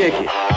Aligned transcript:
kick 0.00 0.14
it. 0.14 0.49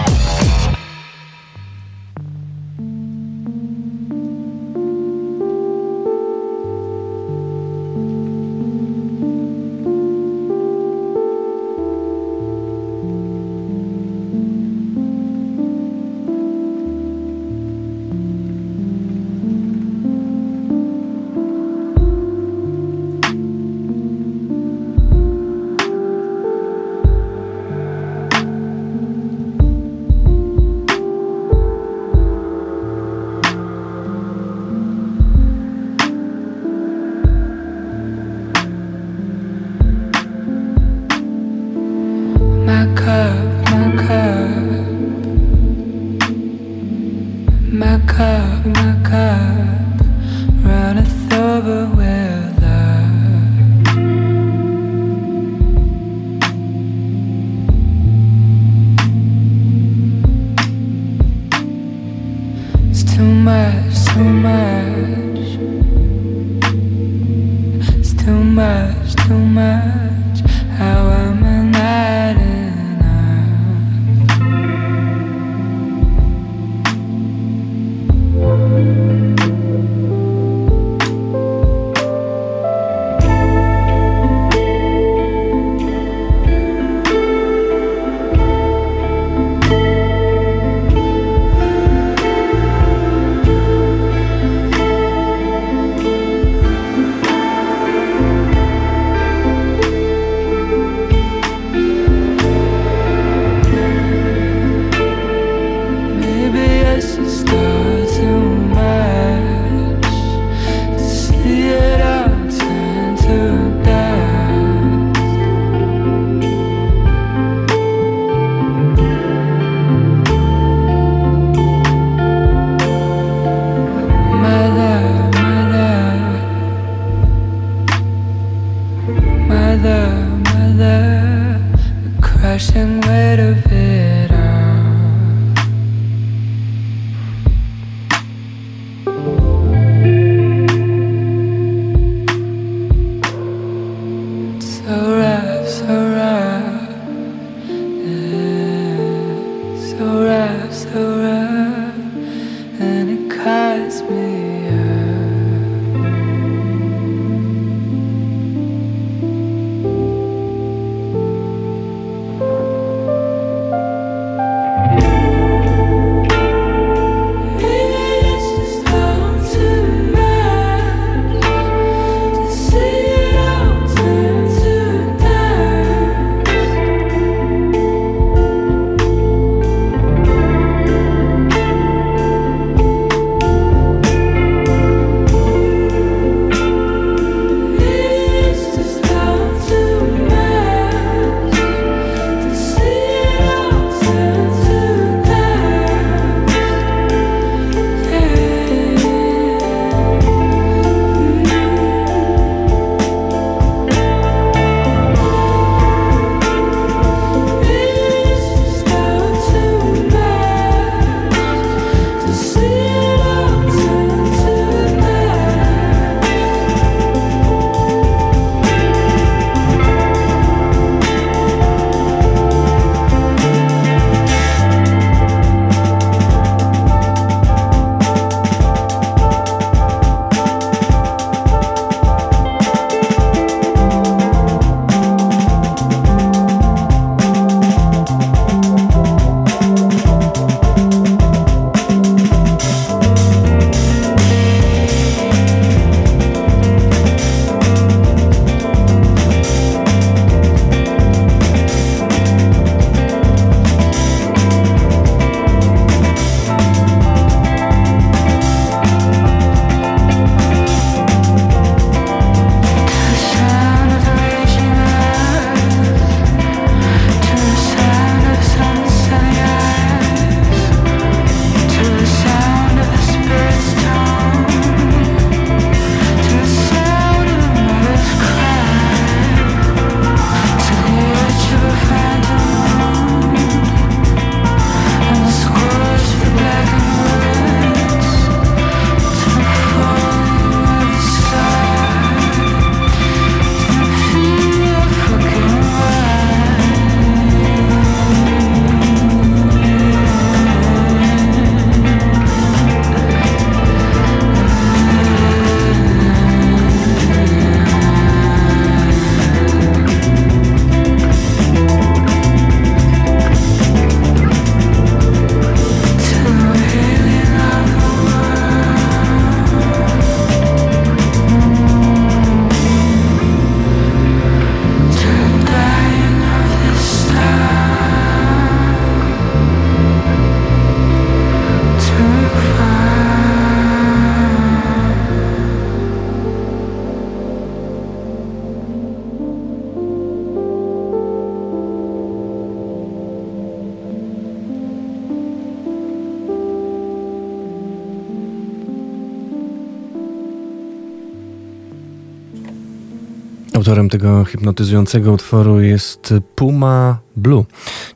Autorem 353.63 353.89
tego 353.89 354.25
hipnotyzującego 354.25 355.11
utworu 355.11 355.61
jest 355.61 356.13
Puma 356.35 356.99
Blue, 357.15 357.45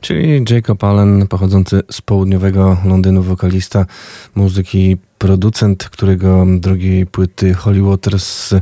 czyli 0.00 0.44
Jacob 0.50 0.84
Allen, 0.84 1.26
pochodzący 1.26 1.82
z 1.90 2.00
południowego 2.00 2.76
Londynu, 2.84 3.22
wokalista, 3.22 3.86
muzyki, 4.34 4.96
producent, 5.18 5.84
którego 5.84 6.46
drugiej 6.60 7.06
płyty 7.06 7.54
Holy 7.54 7.82
Waters 7.82 8.54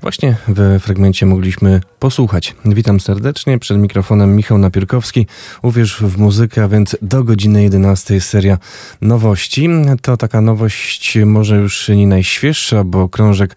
właśnie 0.00 0.36
we 0.48 0.80
fragmencie 0.80 1.26
mogliśmy 1.26 1.80
posłuchać. 1.98 2.54
Witam 2.64 3.00
serdecznie, 3.00 3.58
przed 3.58 3.78
mikrofonem 3.78 4.36
Michał 4.36 4.58
Napierkowski. 4.58 5.26
Uwierz 5.62 6.00
w 6.00 6.18
muzykę, 6.18 6.64
a 6.64 6.68
więc 6.68 6.96
do 7.02 7.24
godziny 7.24 7.62
11 7.62 8.20
seria 8.20 8.58
nowości. 9.00 9.68
To 10.02 10.16
taka 10.16 10.40
nowość 10.40 11.18
może 11.26 11.56
już 11.56 11.88
nie 11.88 12.06
najświeższa, 12.06 12.84
bo 12.84 13.08
krążek 13.08 13.56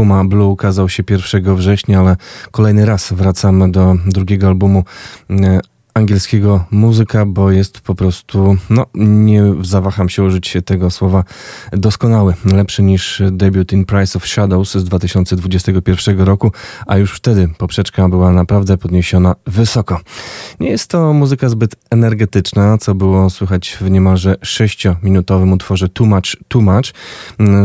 Puma 0.00 0.24
Blue 0.24 0.46
ukazał 0.46 0.88
się 0.88 1.02
1 1.10 1.56
września, 1.56 2.00
ale 2.00 2.16
kolejny 2.50 2.86
raz 2.86 3.12
wracamy 3.12 3.72
do 3.72 3.96
drugiego 4.06 4.46
albumu 4.46 4.84
e, 5.30 5.60
angielskiego 5.94 6.64
muzyka, 6.70 7.26
bo 7.26 7.50
jest 7.50 7.80
po 7.80 7.94
prostu, 7.94 8.56
no 8.70 8.86
nie 8.94 9.42
zawaham 9.62 10.08
się 10.08 10.22
użyć 10.22 10.56
tego 10.64 10.90
słowa, 10.90 11.24
doskonały, 11.72 12.34
lepszy 12.44 12.82
niż 12.82 13.22
debiut 13.30 13.72
In 13.72 13.84
Price 13.84 14.18
of 14.18 14.26
Shadows 14.26 14.74
z 14.74 14.84
2021 14.84 16.20
roku, 16.20 16.52
a 16.86 16.96
już 16.96 17.12
wtedy 17.12 17.48
poprzeczka 17.58 18.08
była 18.08 18.32
naprawdę 18.32 18.78
podniesiona 18.78 19.36
wysoko. 19.46 20.00
Nie 20.60 20.70
jest 20.70 20.90
to 20.90 21.12
muzyka 21.12 21.48
zbyt 21.48 21.76
energetyczna, 21.90 22.78
co 22.78 22.94
było 22.94 23.30
słychać 23.30 23.76
w 23.80 23.90
niemalże 23.90 24.36
sześciominutowym 24.42 25.52
utworze 25.52 25.88
Too 25.88 26.06
Much, 26.06 26.36
Too 26.48 26.62
Much. 26.62 26.94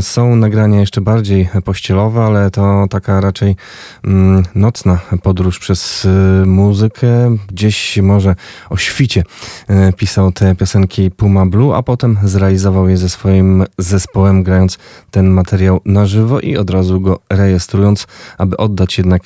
Są 0.02 0.36
nagrania 0.36 0.80
jeszcze 0.80 1.02
bardziej 1.02 1.50
pościelowe, 1.66 2.24
ale 2.24 2.52
to 2.52 2.86
taka 2.90 3.22
raczej 3.22 3.56
mm, 4.04 4.44
nocna 4.56 5.00
podróż 5.24 5.60
przez 5.60 6.06
y, 6.06 6.44
muzykę, 6.46 7.38
gdzieś 7.48 7.98
może 7.98 8.15
może 8.16 8.36
o 8.70 8.78
świcie 8.78 9.24
e, 9.68 9.94
pisał 9.94 10.32
te 10.32 10.56
piosenki 10.56 11.12
Puma 11.12 11.46
Blue, 11.46 11.76
a 11.76 11.84
potem 11.84 12.18
zrealizował 12.24 12.90
je 12.90 12.98
ze 12.98 13.10
swoim 13.10 13.66
zespołem, 13.78 14.44
grając 14.44 14.78
ten 15.12 15.28
materiał 15.28 15.82
na 15.86 16.06
żywo 16.06 16.40
i 16.40 16.58
od 16.58 16.70
razu 16.70 17.02
go 17.02 17.20
rejestrując, 17.30 18.08
aby 18.38 18.58
oddać 18.58 18.98
jednak 18.98 19.24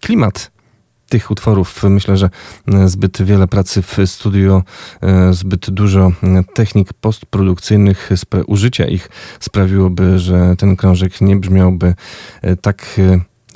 klimat 0.00 0.50
tych 1.08 1.30
utworów. 1.30 1.82
Myślę, 1.84 2.16
że 2.16 2.30
e, 2.68 2.88
zbyt 2.88 3.22
wiele 3.22 3.48
pracy 3.48 3.82
w 3.82 3.96
studio, 4.06 4.62
e, 5.02 5.32
zbyt 5.32 5.70
dużo 5.70 6.12
technik 6.54 6.92
postprodukcyjnych, 6.92 8.10
użycia 8.46 8.86
ich 8.86 9.08
sprawiłoby, 9.40 10.18
że 10.18 10.56
ten 10.58 10.76
krążek 10.76 11.20
nie 11.20 11.36
brzmiałby 11.36 11.94
tak 12.62 13.00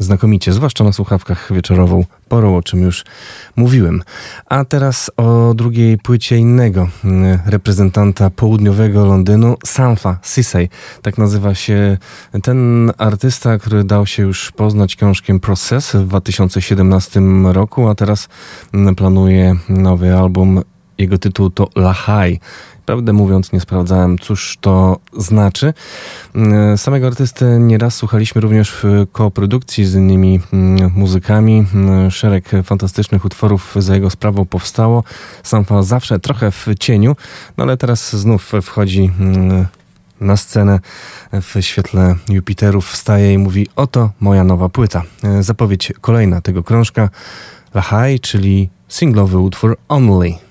znakomicie, 0.00 0.52
zwłaszcza 0.52 0.84
na 0.84 0.92
słuchawkach 0.92 1.52
wieczorową 1.52 2.04
porą, 2.28 2.56
o 2.56 2.62
czym 2.62 2.82
już 2.82 3.04
mówiłem. 3.56 4.02
A 4.46 4.64
teraz 4.64 5.10
o 5.16 5.54
drugiej 5.54 5.98
płycie 5.98 6.36
innego 6.36 6.88
mm, 7.04 7.38
reprezentanta 7.46 8.30
południowego 8.30 9.04
Londynu, 9.04 9.56
Sanfa 9.66 10.18
Sisay. 10.22 10.68
Tak 11.02 11.18
nazywa 11.18 11.54
się 11.54 11.98
ten 12.42 12.92
artysta, 12.98 13.58
który 13.58 13.84
dał 13.84 14.06
się 14.06 14.22
już 14.22 14.52
poznać 14.52 14.96
książkiem 14.96 15.40
Process 15.40 15.92
w 15.92 16.06
2017 16.06 17.20
roku, 17.44 17.88
a 17.88 17.94
teraz 17.94 18.28
mm, 18.74 18.94
planuje 18.94 19.54
nowy 19.68 20.16
album. 20.16 20.62
Jego 20.98 21.18
tytuł 21.18 21.50
to 21.50 21.68
Lahai. 21.76 22.40
Prawdę 22.90 23.12
mówiąc, 23.12 23.52
nie 23.52 23.60
sprawdzałem, 23.60 24.18
cóż 24.18 24.58
to 24.60 24.98
znaczy. 25.16 25.74
Mm, 26.34 26.78
samego 26.78 27.06
artysty 27.06 27.44
nieraz 27.60 27.94
słuchaliśmy 27.94 28.40
również 28.40 28.70
w 28.70 28.84
koprodukcji 29.12 29.84
z 29.84 29.94
innymi 29.94 30.40
mm, 30.52 30.92
muzykami. 30.94 31.66
Mm, 31.74 32.10
szereg 32.10 32.50
fantastycznych 32.64 33.24
utworów 33.24 33.74
za 33.76 33.94
jego 33.94 34.10
sprawą 34.10 34.44
powstało. 34.44 35.04
Sam 35.42 35.64
zawsze 35.80 36.18
trochę 36.18 36.50
w 36.50 36.66
cieniu, 36.80 37.16
no 37.56 37.64
ale 37.64 37.76
teraz 37.76 38.16
znów 38.16 38.52
wchodzi 38.62 39.10
na 40.20 40.36
scenę 40.36 40.80
w 41.32 41.54
świetle 41.60 42.14
Jupiterów, 42.28 42.90
wstaje 42.90 43.32
i 43.32 43.38
mówi: 43.38 43.66
Oto 43.76 44.10
moja 44.20 44.44
nowa 44.44 44.68
płyta. 44.68 45.02
Zapowiedź 45.40 45.92
kolejna 46.00 46.40
tego 46.40 46.62
krążka. 46.62 47.08
Lahai, 47.74 48.20
czyli 48.20 48.68
singlowy 48.88 49.38
utwór 49.38 49.76
Only. 49.88 50.49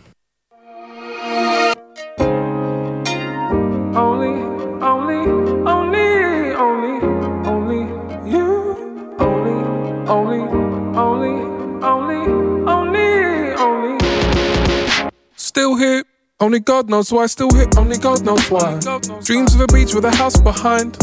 Only 16.41 16.61
God 16.61 16.89
knows 16.89 17.11
why, 17.11 17.25
still 17.25 17.51
hit, 17.51 17.77
only 17.77 17.97
God 17.97 18.23
knows 18.23 18.49
why. 18.49 18.79
Dreams 19.25 19.53
of 19.55 19.59
a 19.59 19.67
beach 19.67 19.93
with 19.93 20.05
a 20.05 20.15
house 20.15 20.39
behind. 20.39 20.93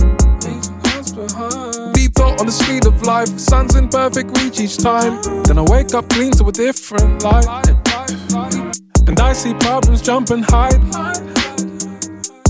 Deep 1.92 2.14
thought 2.14 2.40
on 2.40 2.46
the 2.46 2.52
speed 2.52 2.86
of 2.86 3.02
life, 3.02 3.28
sun's 3.38 3.74
in 3.76 3.88
perfect 3.88 4.36
reach 4.38 4.58
each 4.58 4.78
time. 4.78 5.20
Then 5.44 5.58
I 5.58 5.62
wake 5.68 5.92
up 5.92 6.08
clean 6.08 6.32
to 6.32 6.44
a 6.48 6.52
different 6.52 7.22
light. 7.22 7.44
And 9.06 9.20
I 9.20 9.34
see 9.34 9.52
problems 9.52 10.00
jump 10.00 10.30
and 10.30 10.42
hide. 10.42 10.80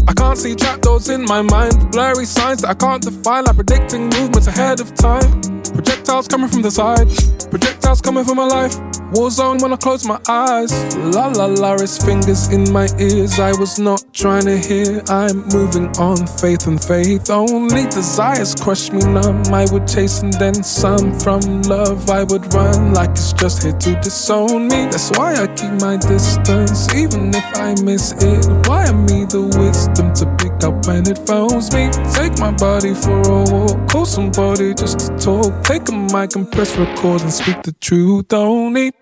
I 0.07 0.12
can't 0.14 0.38
see 0.38 0.54
trapdoors 0.54 1.09
in 1.09 1.25
my 1.25 1.42
mind, 1.42 1.90
blurry 1.90 2.25
signs 2.25 2.62
that 2.62 2.71
I 2.71 2.75
can't 2.75 3.02
define, 3.02 3.47
like 3.47 3.57
predicting 3.57 4.09
movements 4.11 4.47
ahead 4.47 4.78
of 4.78 4.95
time. 4.95 5.40
Projectiles 5.75 6.28
coming 6.28 6.49
from 6.49 6.62
the 6.62 6.71
side, 6.71 7.09
projectiles 7.50 8.00
coming 8.00 8.25
for 8.25 8.35
my 8.35 8.47
life. 8.47 8.75
War 9.12 9.31
zone 9.31 9.59
when 9.59 9.73
I 9.73 9.76
close 9.76 10.05
my 10.05 10.21
eyes. 10.29 10.73
La 10.97 11.29
la 11.29 11.47
la, 11.47 11.79
his 11.79 11.97
fingers 11.97 12.49
in 12.53 12.73
my 12.73 12.88
ears. 12.99 13.38
I 13.38 13.53
was 13.53 13.79
not 13.79 14.03
trying 14.12 14.47
to 14.47 14.59
hear. 14.59 15.00
I'm 15.09 15.47
moving 15.49 15.88
on, 15.99 16.26
faith 16.26 16.67
and 16.67 16.83
faith. 16.83 17.31
Only 17.31 17.85
desires 17.85 18.55
crush 18.55 18.91
me 18.91 18.99
numb. 19.00 19.43
I 19.55 19.67
would 19.71 19.87
chase 19.87 20.23
and 20.23 20.33
then 20.35 20.55
some 20.62 21.19
from 21.21 21.62
love. 21.62 22.11
I 22.11 22.25
would 22.25 22.53
run 22.53 22.95
like 22.95 23.11
it's 23.11 23.33
just 23.33 23.62
here 23.62 23.79
to 23.79 24.00
disown 24.00 24.67
me. 24.67 24.87
That's 24.91 25.11
why 25.17 25.35
I 25.35 25.47
keep 25.55 25.73
my 25.81 25.97
distance, 25.97 26.93
even 26.95 27.33
if 27.33 27.47
I 27.55 27.81
miss 27.83 28.12
it. 28.12 28.45
Why 28.67 28.87
am 28.87 29.07
me 29.07 29.25
the 29.25 29.43
wisdom 29.57 30.12
to 30.15 30.26
pick 30.43 30.65
up 30.65 30.87
when 30.87 31.09
it 31.09 31.19
phones 31.26 31.73
me? 31.73 31.91
Take 32.12 32.38
my 32.41 32.50
body 32.50 32.93
for 32.93 33.21
a 33.23 33.45
walk, 33.53 33.88
call 33.88 34.05
somebody 34.05 34.75
just 34.75 34.99
to 34.99 35.17
talk. 35.17 35.62
Take 35.62 35.88
a 35.88 35.93
mic 35.93 36.35
and 36.35 36.50
press 36.50 36.76
record 36.76 37.23
and 37.23 37.36
speak 37.37 37.62
the 37.62 37.73
truth. 37.73 38.33
Only 38.33 38.93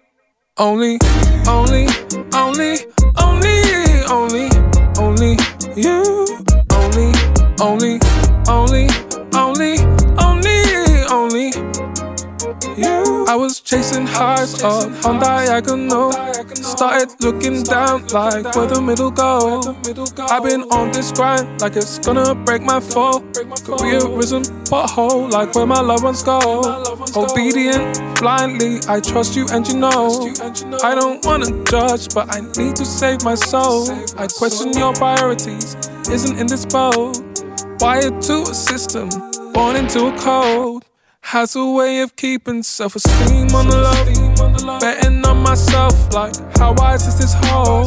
only, 0.56 0.98
only, 1.48 1.86
only, 2.32 2.78
only, 3.18 3.58
only, 4.08 4.48
only 4.98 5.36
you. 5.76 6.26
Only, 6.70 7.12
only, 7.60 7.98
only, 8.48 8.88
only, 9.34 9.78
only, 10.18 11.04
only 11.10 11.52
you. 12.76 13.03
I 13.26 13.36
was 13.36 13.60
chasing 13.60 14.06
highs 14.06 14.62
up 14.62 15.04
on 15.06 15.18
diagonal. 15.18 16.12
Started 16.54 17.08
looking 17.20 17.62
down 17.62 18.06
like 18.08 18.54
where 18.54 18.66
the 18.66 18.80
middle 18.80 19.10
go. 19.10 19.60
I've 20.30 20.42
been 20.42 20.62
on 20.70 20.92
this 20.92 21.10
grind 21.12 21.60
like 21.60 21.76
it's 21.76 21.98
gonna 21.98 22.34
break 22.34 22.62
my 22.62 22.80
fall. 22.80 23.20
Careerism 23.22 24.44
pothole 24.68 25.30
like 25.30 25.54
where 25.54 25.66
my 25.66 25.80
loved 25.80 26.04
ones 26.04 26.22
go. 26.22 26.38
Obedient 27.16 27.98
blindly, 28.20 28.80
I 28.88 29.00
trust 29.00 29.36
you 29.36 29.46
and 29.50 29.66
you 29.66 29.78
know. 29.78 30.30
I 30.82 30.94
don't 30.94 31.24
wanna 31.24 31.64
judge, 31.64 32.14
but 32.14 32.28
I 32.34 32.40
need 32.40 32.76
to 32.76 32.84
save 32.84 33.24
my 33.24 33.34
soul. 33.34 33.90
I 34.18 34.26
question 34.26 34.72
your 34.72 34.92
priorities, 34.92 35.76
isn't 36.10 36.38
in 36.38 36.46
this 36.46 36.66
boat. 36.66 37.18
Wired 37.80 38.20
to 38.22 38.42
a 38.42 38.54
system, 38.54 39.08
born 39.52 39.76
into 39.76 40.06
a 40.06 40.18
code. 40.18 40.83
Has 41.28 41.56
a 41.56 41.64
way 41.64 42.00
of 42.00 42.14
keeping 42.16 42.62
self 42.62 42.94
esteem 42.96 43.48
on 43.56 43.66
the 43.66 43.80
low. 43.80 44.78
Betting 44.78 45.24
on 45.24 45.38
myself, 45.42 46.12
like, 46.12 46.36
how 46.58 46.74
wise 46.74 47.06
is 47.06 47.18
this 47.18 47.34
hole? 47.48 47.86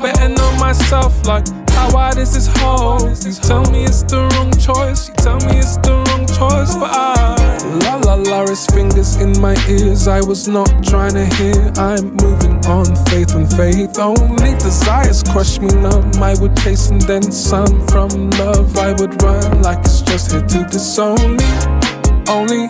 Betting 0.00 0.38
on 0.40 0.60
myself, 0.60 1.26
like, 1.26 1.46
how 1.70 1.92
wide 1.92 2.16
is 2.16 2.32
this 2.32 2.46
hole? 2.58 3.00
You 3.00 3.32
tell 3.32 3.68
me 3.72 3.84
it's 3.84 4.04
the 4.04 4.22
wrong 4.32 4.52
choice, 4.52 5.08
you 5.08 5.14
tell 5.14 5.36
me 5.40 5.58
it's 5.58 5.76
the 5.78 5.92
wrong 6.06 6.26
choice, 6.26 6.74
but 6.76 6.90
I. 6.94 7.36
La 7.82 7.96
la 7.96 8.14
la, 8.14 8.46
his 8.46 8.64
fingers 8.66 9.16
in 9.16 9.38
my 9.40 9.56
ears, 9.68 10.06
I 10.06 10.20
was 10.20 10.46
not 10.46 10.70
trying 10.84 11.14
to 11.14 11.26
hear. 11.36 11.72
I'm 11.76 12.14
moving 12.22 12.64
on, 12.66 12.86
faith 13.10 13.34
and 13.34 13.50
faith. 13.50 13.98
Only 13.98 14.54
desires 14.54 15.24
crush 15.24 15.58
me 15.58 15.68
numb. 15.68 16.22
I 16.22 16.34
would 16.40 16.56
chase 16.58 16.88
and 16.88 17.02
then 17.02 17.22
some 17.32 17.86
from 17.88 18.30
love. 18.38 18.78
I 18.78 18.92
would 18.92 19.20
run 19.22 19.62
like 19.62 19.80
it's 19.80 20.02
just 20.02 20.30
here 20.30 20.40
to 20.40 20.64
disown 20.70 21.36
me. 21.36 21.85
Only, 22.28 22.66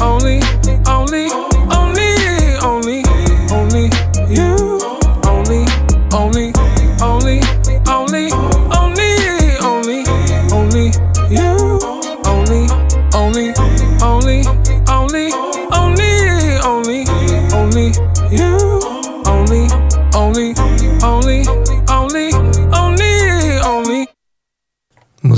only, 0.00 0.40
only, 0.86 1.30
only, 1.72 2.12
only, 2.62 3.02
only 3.50 3.90
you. 4.28 4.78
Only, 5.26 5.66
only, 6.12 6.49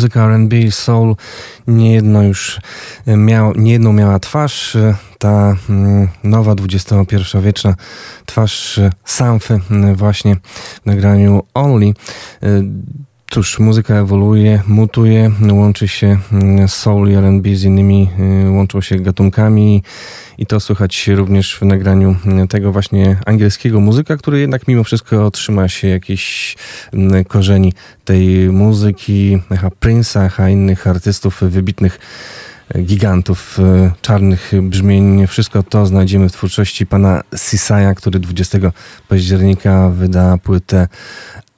Muzyka 0.03 0.25
R&B 0.25 0.59
i 0.59 0.73
soul 0.73 1.17
niejedno 1.67 2.23
już 2.23 2.61
miał, 3.07 3.53
niejedną 3.55 3.93
miała 3.93 4.19
twarz. 4.19 4.77
Ta 5.19 5.57
mm, 5.69 6.09
nowa 6.25 6.53
XXI-wieczna 6.53 7.75
twarz 8.27 8.81
Samfy 9.05 9.61
właśnie 9.95 10.37
w 10.83 10.87
nagraniu 10.87 11.43
Only. 11.55 11.93
Cóż, 13.33 13.59
muzyka 13.59 13.95
ewoluuje, 13.95 14.63
mutuje, 14.67 15.31
łączy 15.53 15.89
się 15.89 16.19
mm, 16.33 16.69
soul 16.69 17.11
i 17.11 17.15
R&B 17.15 17.57
z 17.57 17.65
innymi, 17.65 18.09
y, 18.47 18.51
łączą 18.51 18.81
się 18.81 18.97
gatunkami 18.97 19.83
i 20.39 20.47
to 20.47 20.61
słychać 20.61 21.09
również 21.09 21.57
w 21.57 21.63
nagraniu 21.63 22.17
mm, 22.27 22.49
tego 22.49 22.73
właśnie 22.73 23.17
angielskiego 23.27 23.81
muzyka, 23.81 24.17
który 24.17 24.41
jednak 24.41 24.69
mimo 24.69 24.85
wszystko 24.85 25.31
trzyma 25.31 25.69
się 25.69 25.89
jakichś 25.89 26.57
mm, 26.93 27.25
korzeni 27.25 27.73
tej 28.05 28.49
muzyki, 28.49 29.39
echa 29.51 29.69
Prince'a, 29.69 30.27
echa 30.27 30.49
innych 30.49 30.87
artystów 30.87 31.41
wybitnych 31.43 31.99
e, 32.75 32.83
gigantów 32.83 33.59
czarnych 34.03 34.53
brzmień. 34.63 35.27
Wszystko 35.27 35.63
to 35.63 35.87
znajdziemy 35.87 36.29
w 36.29 36.33
twórczości 36.33 36.87
pana 36.87 37.23
Sisaja, 37.37 37.95
który 37.95 38.21
20 38.21 38.59
października 39.09 39.89
wyda 39.89 40.39
płytę 40.39 40.89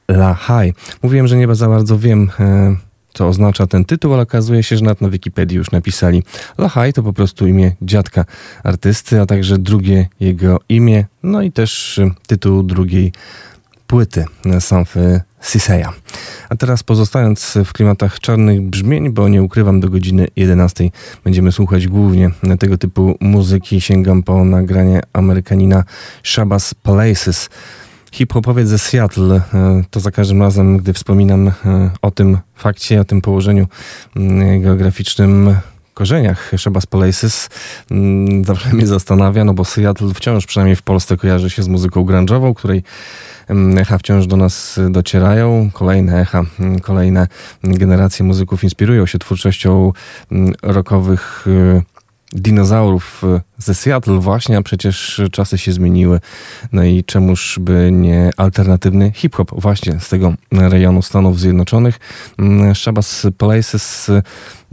La 0.09 0.35
High. 0.35 0.75
Mówiłem, 1.03 1.27
że 1.27 1.37
nie 1.37 1.55
za 1.55 1.69
bardzo 1.69 1.99
wiem, 1.99 2.31
e, 2.41 2.77
co 3.15 3.29
oznacza 3.29 3.67
ten 3.67 3.85
tytuł, 3.85 4.13
ale 4.13 4.23
okazuje 4.23 4.63
się, 4.63 4.77
że 4.77 4.85
nawet 4.85 5.01
na 5.01 5.09
Wikipedii 5.09 5.57
już 5.57 5.71
napisali 5.71 6.23
La 6.59 6.69
High 6.69 6.95
to 6.95 7.03
po 7.03 7.13
prostu 7.13 7.47
imię 7.47 7.73
dziadka 7.83 8.25
artysty, 8.65 9.21
a 9.21 9.27
także 9.27 9.59
drugie 9.59 10.09
jego 10.21 10.61
imię, 10.69 11.07
no 11.23 11.43
i 11.43 11.53
też 11.53 11.99
e, 11.99 12.11
tytuł 12.27 12.63
drugiej 12.63 13.13
płyty 13.87 14.25
Sanfy 14.61 15.21
Siseya. 15.43 15.89
A 16.49 16.57
teraz 16.57 16.83
pozostając 16.83 17.59
w 17.65 17.73
klimatach 17.73 18.21
czarnych 18.21 18.63
brzmień, 18.63 19.11
bo 19.11 19.29
nie 19.29 19.43
ukrywam, 19.43 19.81
do 19.81 19.89
godziny 19.89 20.27
11 20.37 20.91
będziemy 21.25 21.53
słuchać 21.53 21.89
głównie 21.89 22.31
tego 22.59 22.79
typu 22.79 23.17
muzyki. 23.21 23.81
Sięgam 23.81 24.23
po 24.23 24.45
nagranie 24.45 25.01
Amerykanina 25.13 25.85
Shabazz 26.23 26.75
Places 26.75 27.51
hip-hopowiec 28.15 28.69
ze 28.69 28.79
Seattle. 28.79 29.41
E, 29.55 29.83
to 29.91 30.01
za 30.01 30.11
każdym 30.11 30.43
razem, 30.43 30.79
gdy 30.79 30.93
wspominam 30.93 31.49
e, 31.49 31.53
o 32.03 32.11
tym 32.11 32.39
fakcie, 32.55 33.01
o 33.01 33.05
tym 33.05 33.21
położeniu 33.21 33.67
mm, 34.17 34.63
geograficznym 34.63 35.57
korzeniach 35.95 36.53
Shabazz 36.57 36.87
Places 36.87 37.49
mm, 37.91 38.45
zawsze 38.45 38.73
mnie 38.73 38.87
zastanawia, 38.87 39.45
no 39.45 39.55
bo 39.55 39.65
Seattle 39.65 40.15
wciąż, 40.15 40.47
przynajmniej 40.47 40.77
w 40.77 40.83
Polsce, 40.83 41.17
kojarzy 41.17 41.51
się 41.51 41.63
z 41.63 41.69
muzyką 41.69 42.05
grunge'ową, 42.05 42.55
której 42.55 42.83
mm, 43.49 43.79
echa 43.79 43.99
wciąż 43.99 44.27
do 44.27 44.37
nas 44.37 44.81
docierają. 44.91 45.71
Kolejne 45.73 46.21
echa, 46.21 46.43
kolejne 46.83 47.27
generacje 47.65 48.25
muzyków 48.25 48.65
inspirują 48.65 49.07
się 49.07 49.19
twórczością 49.19 49.93
rockowych 50.63 51.47
e, 51.47 51.94
dinozaurów 52.35 53.23
e, 53.25 53.41
ze 53.59 53.75
Seattle 53.75 54.19
właśnie, 54.19 54.59
a 54.59 54.63
przecież 54.63 55.23
czasy 55.33 55.59
się 55.59 55.73
zmieniły. 55.73 56.21
No 56.73 56.85
i 56.85 57.05
czemuż 57.05 57.59
by 57.61 57.89
nie 57.93 58.31
alternatywny 58.37 59.13
hip-hop 59.15 59.61
właśnie 59.61 60.01
z 60.01 60.09
tego 60.09 60.35
rejonu 60.53 61.03
Stanów 61.03 61.41
Zjednoczonych. 61.41 61.99
Mm, 62.39 62.75
Shabazz 62.75 63.27
Places 63.39 64.09
e, 64.09 64.23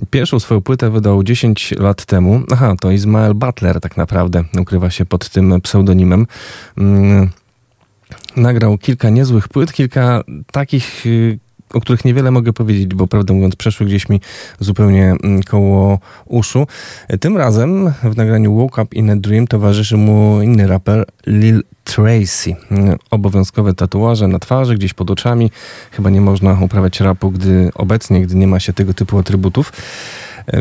pierwszą 0.10 0.40
swoją 0.40 0.62
płytę 0.62 0.90
wydał 0.90 1.24
10 1.24 1.74
lat 1.80 2.06
temu. 2.06 2.42
Aha, 2.52 2.76
to 2.80 2.92
Ismael 2.92 3.34
Butler 3.34 3.80
tak 3.80 3.98
naprawdę 3.98 4.44
ukrywa 4.60 4.90
się 4.90 5.06
pod 5.06 5.30
tym 5.30 5.62
pseudonimem. 5.62 6.28
Mm, 6.78 7.30
nagrał 8.36 8.78
kilka 8.78 9.10
niezłych 9.10 9.48
płyt, 9.48 9.74
kilka 9.74 10.24
takich 10.52 11.06
e, 11.06 11.10
o 11.74 11.82
których 11.82 12.06
niewiele 12.06 12.32
mogę 12.32 12.54
powiedzieć, 12.54 12.96
bo 12.96 13.08
prawdę 13.08 13.34
mówiąc 13.34 13.56
przeszły 13.56 13.86
gdzieś 13.86 14.10
mi 14.10 14.22
zupełnie 14.60 15.16
mm, 15.24 15.44
koło 15.44 16.00
uszu. 16.26 16.68
Tym 17.20 17.38
razem 17.38 17.94
w 18.04 18.18
nagraniu 18.18 18.56
Woke 18.56 18.82
Up 18.82 18.96
in 18.96 19.10
a 19.10 19.16
Dream 19.16 19.48
towarzyszy 19.48 19.98
mu 19.98 20.42
inny 20.42 20.68
raper 20.68 21.06
Lil 21.28 21.64
Tracy. 21.84 22.56
Obowiązkowe 23.12 23.74
tatuaże 23.74 24.28
na 24.28 24.40
twarzy, 24.40 24.76
gdzieś 24.76 24.94
pod 24.94 25.12
oczami. 25.12 25.52
Chyba 25.92 26.10
nie 26.10 26.22
można 26.22 26.58
uprawiać 26.62 27.00
rapu, 27.00 27.32
gdy 27.32 27.70
obecnie, 27.76 28.22
gdy 28.22 28.36
nie 28.36 28.48
ma 28.48 28.60
się 28.60 28.74
tego 28.74 28.94
typu 28.94 29.18
atrybutów. 29.20 29.74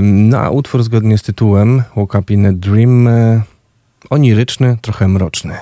No 0.02 0.38
a 0.38 0.50
utwór 0.50 0.82
zgodnie 0.82 1.18
z 1.18 1.22
tytułem 1.22 1.82
Woke 1.96 2.18
Up 2.18 2.34
in 2.34 2.46
a 2.46 2.52
Dream 2.52 3.08
e, 3.08 3.42
oniryczny, 4.10 4.76
trochę 4.82 5.08
mroczny. 5.08 5.54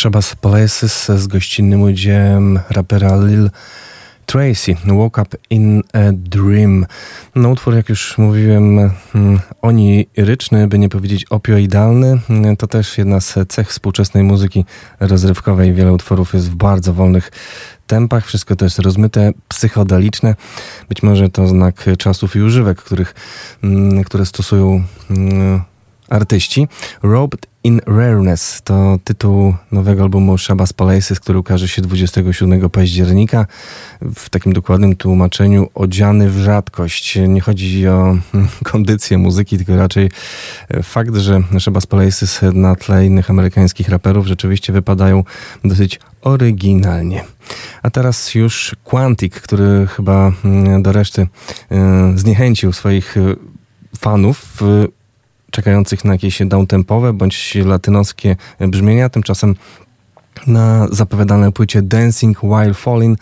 Shabazz 0.00 0.34
Places 0.34 1.08
z 1.08 1.26
gościnnym 1.26 1.82
udziałem 1.82 2.60
rapera 2.70 3.24
Lil 3.24 3.50
Tracy, 4.26 4.76
Woke 4.86 5.22
Up 5.22 5.36
in 5.50 5.82
a 5.92 5.98
Dream. 6.12 6.86
No 7.34 7.48
utwór, 7.48 7.74
jak 7.74 7.88
już 7.88 8.18
mówiłem, 8.18 8.78
mm, 9.14 9.40
oniryczny, 9.62 10.68
by 10.68 10.78
nie 10.78 10.88
powiedzieć 10.88 11.24
opioidalny. 11.24 12.20
Mm, 12.30 12.56
To 12.56 12.66
też 12.66 12.98
jedna 12.98 13.20
z 13.20 13.34
cech 13.48 13.68
współczesnej 13.68 14.24
muzyki 14.24 14.64
rozrywkowej. 15.00 15.74
Wiele 15.74 15.92
utworów 15.92 16.34
jest 16.34 16.50
w 16.50 16.54
bardzo 16.54 16.94
wolnych 16.94 17.30
tempach, 17.86 18.26
wszystko 18.26 18.56
to 18.56 18.64
jest 18.64 18.78
rozmyte, 18.78 19.32
psychodeliczne. 19.48 20.34
Być 20.88 21.02
może 21.02 21.28
to 21.28 21.46
znak 21.46 21.84
czasów 21.98 22.36
i 22.36 22.40
używek, 22.40 22.78
których, 22.78 23.14
mm, 23.64 24.04
które 24.04 24.26
stosują 24.26 24.84
artyści. 26.10 26.68
Robed 27.02 27.46
in 27.64 27.80
Rareness 27.86 28.60
to 28.64 28.98
tytuł 29.04 29.54
nowego 29.72 30.02
albumu 30.02 30.38
Shabazz 30.38 30.72
Palaces, 30.72 31.20
który 31.20 31.38
ukaże 31.38 31.68
się 31.68 31.82
27 31.82 32.70
października. 32.70 33.46
W 34.14 34.30
takim 34.30 34.52
dokładnym 34.52 34.96
tłumaczeniu 34.96 35.68
odziany 35.74 36.30
w 36.30 36.38
rzadkość. 36.38 37.18
Nie 37.28 37.40
chodzi 37.40 37.88
o 37.88 38.16
mm, 38.34 38.48
kondycję 38.72 39.18
muzyki, 39.18 39.56
tylko 39.56 39.76
raczej 39.76 40.10
fakt, 40.82 41.16
że 41.16 41.42
Shabazz 41.58 41.86
Palaces 41.86 42.40
na 42.52 42.76
tle 42.76 43.06
innych 43.06 43.30
amerykańskich 43.30 43.88
raperów 43.88 44.26
rzeczywiście 44.26 44.72
wypadają 44.72 45.24
dosyć 45.64 46.00
oryginalnie. 46.22 47.24
A 47.82 47.90
teraz 47.90 48.34
już 48.34 48.76
Quantic, 48.84 49.34
który 49.34 49.86
chyba 49.86 50.32
mm, 50.44 50.82
do 50.82 50.92
reszty 50.92 51.26
e, 51.70 52.12
zniechęcił 52.16 52.72
swoich 52.72 53.16
e, 53.16 53.20
fanów 53.98 54.62
e, 54.62 54.99
czekających 55.50 56.04
na 56.04 56.12
jakieś 56.12 56.42
downtempowe 56.46 57.12
bądź 57.12 57.54
latynoskie 57.54 58.36
brzmienia. 58.60 59.08
Tymczasem 59.08 59.54
na 60.46 60.88
zapowiadanej 60.92 61.52
płycie 61.52 61.82
Dancing 61.82 62.42
While 62.42 62.74
Falling 62.74 63.18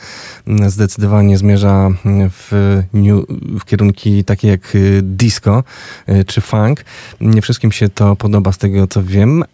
zdecydowanie 0.66 1.38
zmierza 1.38 1.90
w, 2.30 2.82
new, 2.92 3.24
w 3.60 3.64
kierunki 3.64 4.24
takie 4.24 4.48
jak 4.48 4.76
disco 5.02 5.64
y, 6.08 6.24
czy 6.24 6.40
funk. 6.40 6.84
Nie 7.20 7.42
wszystkim 7.42 7.72
się 7.72 7.88
to 7.88 8.16
podoba 8.16 8.52
z 8.52 8.58
tego 8.58 8.86
co 8.86 9.02
wiem, 9.02 9.44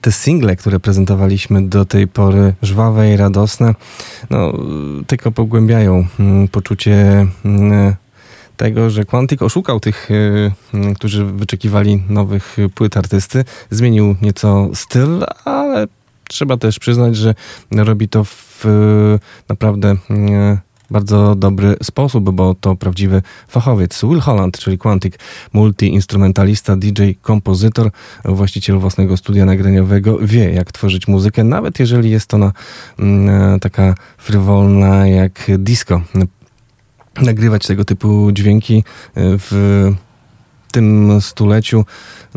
te 0.00 0.12
single, 0.12 0.56
które 0.56 0.80
prezentowaliśmy 0.80 1.68
do 1.68 1.84
tej 1.84 2.08
pory, 2.08 2.54
żwawe 2.62 3.12
i 3.12 3.16
radosne, 3.16 3.74
no, 4.30 4.52
tylko 5.06 5.32
pogłębiają 5.32 6.06
mm, 6.20 6.48
poczucie 6.48 7.26
mm, 7.44 7.94
tego, 8.60 8.90
że 8.90 9.04
Quantic 9.04 9.42
oszukał 9.42 9.80
tych, 9.80 10.10
y, 10.10 10.52
y, 10.74 10.94
którzy 10.94 11.24
wyczekiwali 11.24 12.02
nowych 12.08 12.56
płyt 12.74 12.96
artysty. 12.96 13.44
Zmienił 13.70 14.16
nieco 14.22 14.68
styl, 14.74 15.24
ale 15.44 15.86
trzeba 16.28 16.56
też 16.56 16.78
przyznać, 16.78 17.16
że 17.16 17.34
robi 17.72 18.08
to 18.08 18.24
w 18.24 18.66
y, 18.66 19.48
naprawdę 19.48 19.96
bardzo 20.90 21.34
dobry 21.34 21.76
sposób, 21.82 22.30
bo 22.30 22.54
to 22.54 22.76
prawdziwy 22.76 23.22
fachowiec. 23.48 24.00
Will 24.02 24.20
Holland, 24.20 24.58
czyli 24.58 24.78
Quantic, 24.78 25.14
multi-instrumentalista, 25.52 26.76
DJ, 26.76 27.02
kompozytor, 27.22 27.90
właściciel 28.24 28.78
własnego 28.78 29.16
studia 29.16 29.44
nagraniowego, 29.44 30.18
wie 30.18 30.52
jak 30.52 30.72
tworzyć 30.72 31.08
muzykę, 31.08 31.44
nawet 31.44 31.78
jeżeli 31.80 32.10
jest 32.10 32.34
ona 32.34 32.52
mm, 32.98 33.60
taka 33.60 33.94
frywolna 34.18 35.06
jak 35.06 35.50
disco 35.58 36.00
nagrywać 37.16 37.66
tego 37.66 37.84
typu 37.84 38.32
dźwięki 38.32 38.78
y, 38.78 38.82
w 39.16 39.52
tym 40.72 41.20
stuleciu 41.20 41.84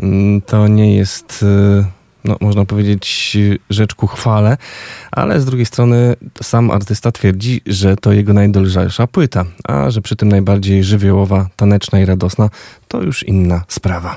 mm, 0.02 0.40
to 0.40 0.68
nie 0.68 0.96
jest, 0.96 1.42
y, 1.42 1.84
no, 2.24 2.36
można 2.40 2.64
powiedzieć, 2.64 3.36
rzecz 3.70 3.94
ku 3.94 4.06
chwale, 4.06 4.56
ale 5.12 5.40
z 5.40 5.44
drugiej 5.44 5.66
strony 5.66 6.16
sam 6.42 6.70
artysta 6.70 7.12
twierdzi, 7.12 7.60
że 7.66 7.96
to 7.96 8.12
jego 8.12 8.32
najdolżejsza 8.32 9.06
płyta, 9.06 9.44
a 9.64 9.90
że 9.90 10.02
przy 10.02 10.16
tym 10.16 10.28
najbardziej 10.28 10.84
żywiołowa, 10.84 11.48
taneczna 11.56 12.00
i 12.00 12.04
radosna, 12.04 12.50
to 12.88 13.02
już 13.02 13.22
inna 13.22 13.64
sprawa. 13.68 14.16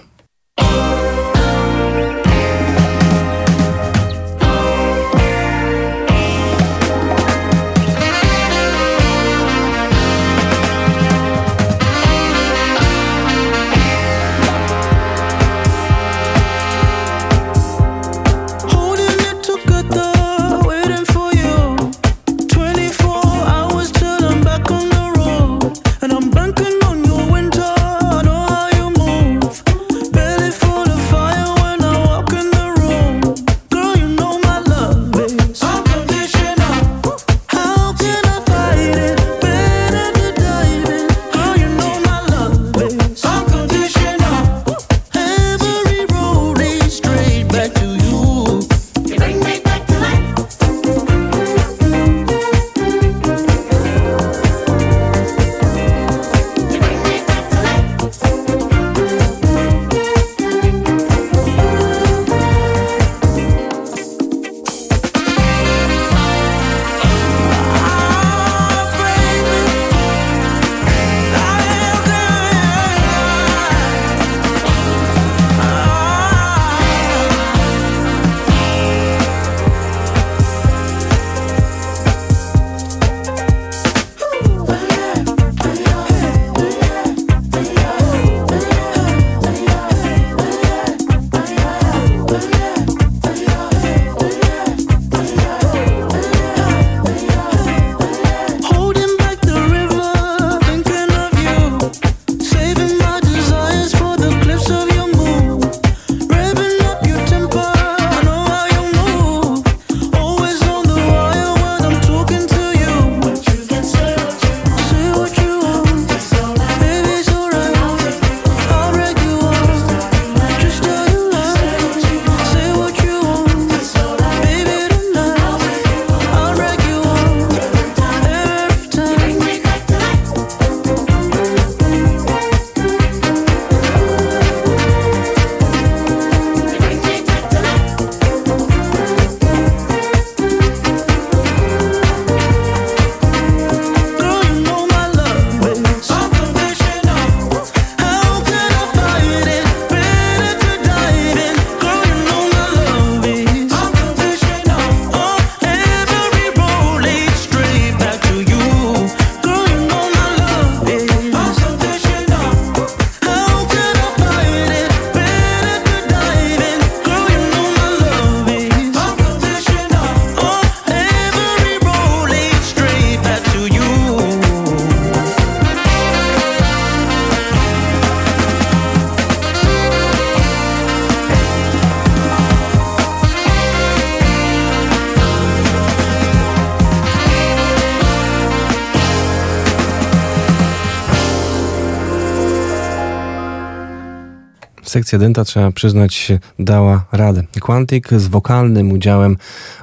Sekcja 194.97 195.19
Denta, 195.19 195.43
trzeba 195.43 195.71
przyznać, 195.71 196.31
dała 196.59 197.05
radę. 197.11 197.43
Quantic 197.61 198.09
z 198.11 198.27
wokalnym 198.27 198.91
udziałem 198.91 199.37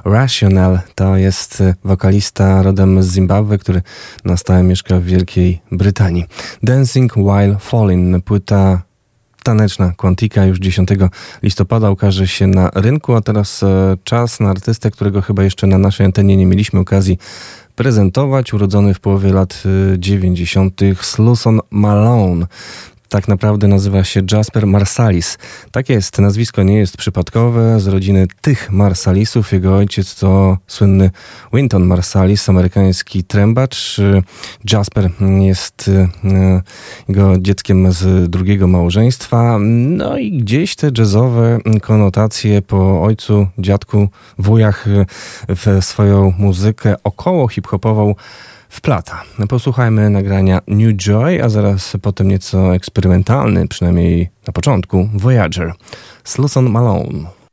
Rational 0.05 0.79
to 0.95 1.17
jest 1.17 1.63
wokalista 1.83 2.63
rodem 2.63 3.03
z 3.03 3.11
Zimbabwe, 3.11 3.57
który 3.57 3.81
na 4.25 4.37
stałe 4.37 4.63
mieszka 4.63 4.99
w 4.99 5.03
Wielkiej 5.03 5.61
Brytanii. 5.71 6.25
Dancing 6.63 7.13
While 7.17 7.57
Falling, 7.59 8.25
płyta 8.25 8.81
taneczna 9.43 9.93
Quantica 9.97 10.45
już 10.45 10.59
10 10.59 10.89
listopada 11.43 11.89
ukaże 11.89 12.27
się 12.27 12.47
na 12.47 12.71
rynku, 12.75 13.15
a 13.15 13.21
teraz 13.21 13.63
e, 13.63 13.97
czas 14.03 14.39
na 14.39 14.49
artystę, 14.49 14.91
którego 14.91 15.21
chyba 15.21 15.43
jeszcze 15.43 15.67
na 15.67 15.77
naszej 15.77 16.05
antenie 16.05 16.37
nie 16.37 16.45
mieliśmy 16.45 16.79
okazji 16.79 17.17
prezentować. 17.75 18.53
Urodzony 18.53 18.93
w 18.93 18.99
połowie 18.99 19.33
lat 19.33 19.63
e, 19.93 19.99
90. 19.99 20.81
Sluson 21.01 21.59
Malone 21.71 22.47
tak 23.15 23.27
naprawdę 23.27 23.67
nazywa 23.67 24.03
się 24.03 24.21
Jasper 24.31 24.67
Marsalis. 24.67 25.37
Tak 25.71 25.89
jest, 25.89 26.19
nazwisko 26.19 26.63
nie 26.63 26.77
jest 26.77 26.97
przypadkowe, 26.97 27.79
z 27.79 27.87
rodziny 27.87 28.27
tych 28.41 28.71
Marsalisów. 28.71 29.51
Jego 29.51 29.75
ojciec 29.75 30.15
to 30.15 30.57
słynny 30.67 31.11
Winton 31.53 31.85
Marsalis, 31.85 32.49
amerykański 32.49 33.23
trębacz. 33.23 33.97
Jasper 34.71 35.09
jest 35.39 35.91
e, 36.23 36.61
jego 37.09 37.37
dzieckiem 37.37 37.91
z 37.91 38.29
drugiego 38.29 38.67
małżeństwa. 38.67 39.57
No 39.59 40.17
i 40.17 40.37
gdzieś 40.37 40.75
te 40.75 40.91
jazzowe 40.97 41.59
konotacje 41.81 42.61
po 42.61 43.03
ojcu, 43.03 43.47
dziadku, 43.57 44.09
wujach 44.37 44.87
e, 44.87 45.05
w 45.55 45.85
swoją 45.85 46.33
muzykę 46.37 46.95
około 47.03 47.47
hip-hopową 47.47 48.15
wplata. 48.75 49.23
Posłuchajmy 49.49 50.09
nagrania 50.09 50.61
New 50.67 50.95
Joy, 50.95 51.43
a 51.43 51.49
zaraz 51.49 51.97
potem 52.01 52.27
nieco 52.27 52.75
eksperymentalny, 52.75 53.67
przynajmniej 53.67 54.29
na 54.47 54.53
początku, 54.53 55.09
Voyager. 55.13 55.73
Sluson 56.23 56.69
Malone. 56.69 57.44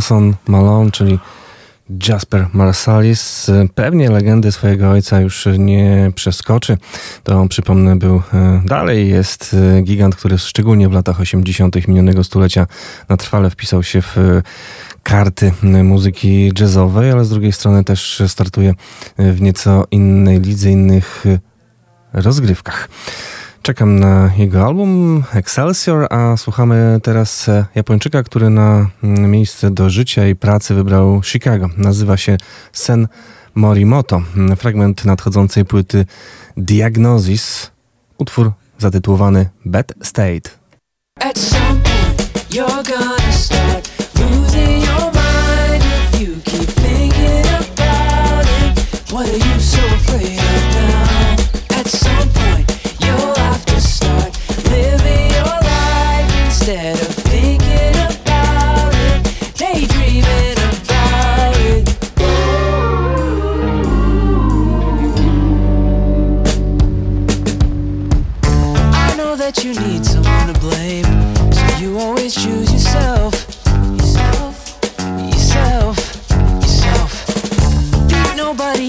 Sloson 0.00 0.34
Malone, 0.46 0.90
czyli 0.90 1.18
Jasper 2.08 2.46
Marsalis. 2.52 3.50
Pewnie 3.74 4.10
legendy 4.10 4.52
swojego 4.52 4.90
ojca 4.90 5.20
już 5.20 5.48
nie 5.58 6.12
przeskoczy. 6.14 6.78
To 7.24 7.48
przypomnę, 7.48 7.96
był 7.96 8.22
e, 8.34 8.62
dalej 8.64 9.08
jest 9.08 9.56
e, 9.78 9.82
gigant, 9.82 10.16
który 10.16 10.38
szczególnie 10.38 10.88
w 10.88 10.92
latach 10.92 11.20
80. 11.20 11.88
minionego 11.88 12.24
stulecia 12.24 12.66
na 13.08 13.16
trwale 13.16 13.50
wpisał 13.50 13.82
się 13.82 14.02
w 14.02 14.18
e, 14.18 14.42
karty 15.02 15.52
muzyki 15.84 16.52
jazzowej, 16.60 17.10
ale 17.10 17.24
z 17.24 17.30
drugiej 17.30 17.52
strony 17.52 17.84
też 17.84 18.22
startuje 18.26 18.74
w 19.18 19.40
nieco 19.40 19.86
innej 19.90 20.40
lidze, 20.40 20.70
innych 20.70 21.24
rozgrywkach. 22.12 22.88
Czekam 23.62 24.00
na 24.00 24.30
jego 24.38 24.66
album 24.66 25.22
Excelsior, 25.34 26.06
a 26.10 26.36
słuchamy 26.36 27.00
teraz 27.02 27.48
e, 27.48 27.64
Japończyka, 27.74 28.22
który 28.22 28.50
na 28.50 28.86
mm, 29.02 29.30
miejsce 29.30 29.70
do 29.70 29.90
życia 29.90 30.28
i 30.28 30.36
pracy 30.36 30.74
wybrał 30.74 31.22
Chicago. 31.22 31.68
Nazywa 31.76 32.16
się 32.16 32.36
Sen 32.72 33.08
Morimoto. 33.54 34.22
Mm, 34.36 34.56
Fragment 34.56 35.04
nadchodzącej 35.04 35.64
płyty 35.64 36.06
Diagnosis. 36.56 37.70
Utwór 38.18 38.52
zatytułowany 38.78 39.48
Bad 39.64 39.92
State. 40.02 40.50
At. 41.20 41.38
What 49.12 49.28
are 49.28 49.32
you 49.32 49.60
so 49.60 49.84
afraid 49.86 50.38
of 50.38 50.62
now? 50.74 51.78
At 51.80 51.86
some 51.88 52.28
point, 52.28 52.69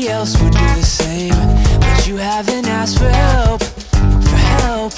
else 0.07 0.41
would 0.41 0.53
do 0.53 0.59
the 0.59 0.83
same, 0.83 1.33
but 1.79 2.07
you 2.07 2.17
haven't 2.17 2.67
asked 2.67 2.97
for 2.97 3.09
help. 3.09 3.61
For 3.61 4.35
help, 4.35 4.93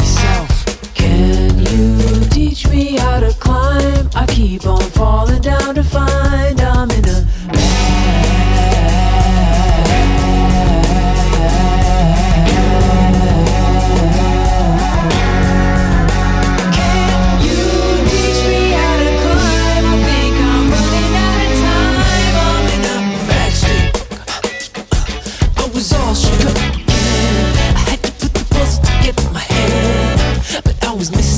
yourself. 0.00 0.94
Can 0.94 1.58
you 1.58 2.24
teach 2.30 2.68
me 2.68 2.96
how 2.96 3.20
to 3.20 3.32
climb? 3.38 4.08
I 4.14 4.26
keep 4.26 4.66
on 4.66 4.82
falling 4.82 5.42
down 5.42 5.74
to 5.74 5.84
find 5.84 6.60
I'm 6.60 6.90
in 6.90 7.08
a 7.08 7.61
was 31.02 31.10
missing 31.10 31.31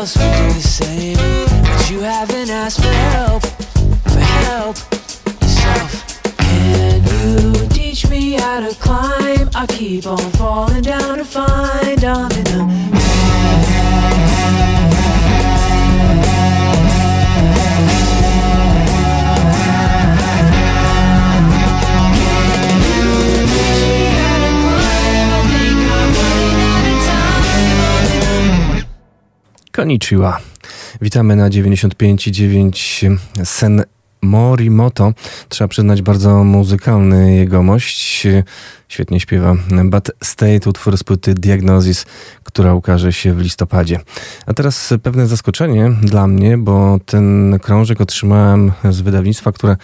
else 0.00 0.16
would 0.16 0.32
do 0.32 0.52
the 0.54 0.66
same. 0.66 1.16
But 1.62 1.90
you 1.90 2.00
haven't 2.00 2.48
asked 2.48 2.80
for 2.80 2.94
help. 3.12 3.42
For 4.12 4.24
help. 4.44 4.76
Yourself. 5.42 6.22
Can 6.38 7.04
you 7.04 7.68
teach 7.68 8.08
me 8.08 8.32
how 8.32 8.60
to 8.60 8.74
climb? 8.76 9.50
I 9.54 9.66
keep 9.68 10.06
on 10.06 10.16
falling 10.38 10.69
Konnichiwa. 29.80 30.38
Witamy 31.00 31.36
na 31.36 31.50
95,9 31.50 33.16
Sen 33.44 33.84
Morimoto. 34.22 35.12
Trzeba 35.48 35.68
przyznać, 35.68 36.02
bardzo 36.02 36.44
muzykalny 36.44 37.36
jegomość. 37.36 38.26
Świetnie 38.90 39.20
śpiewa 39.20 39.54
Bad 39.84 40.10
State, 40.22 40.70
utwór 40.70 40.98
z 40.98 41.04
płyty 41.04 41.34
Diagnosis, 41.34 42.06
która 42.44 42.74
ukaże 42.74 43.12
się 43.12 43.34
w 43.34 43.40
listopadzie. 43.40 44.00
A 44.46 44.54
teraz 44.54 44.94
pewne 45.02 45.26
zaskoczenie 45.26 45.90
dla 46.02 46.26
mnie, 46.26 46.58
bo 46.58 46.98
ten 47.06 47.58
krążek 47.62 48.00
otrzymałem 48.00 48.72
z 48.90 49.00
wydawnictwa, 49.00 49.52
które 49.52 49.76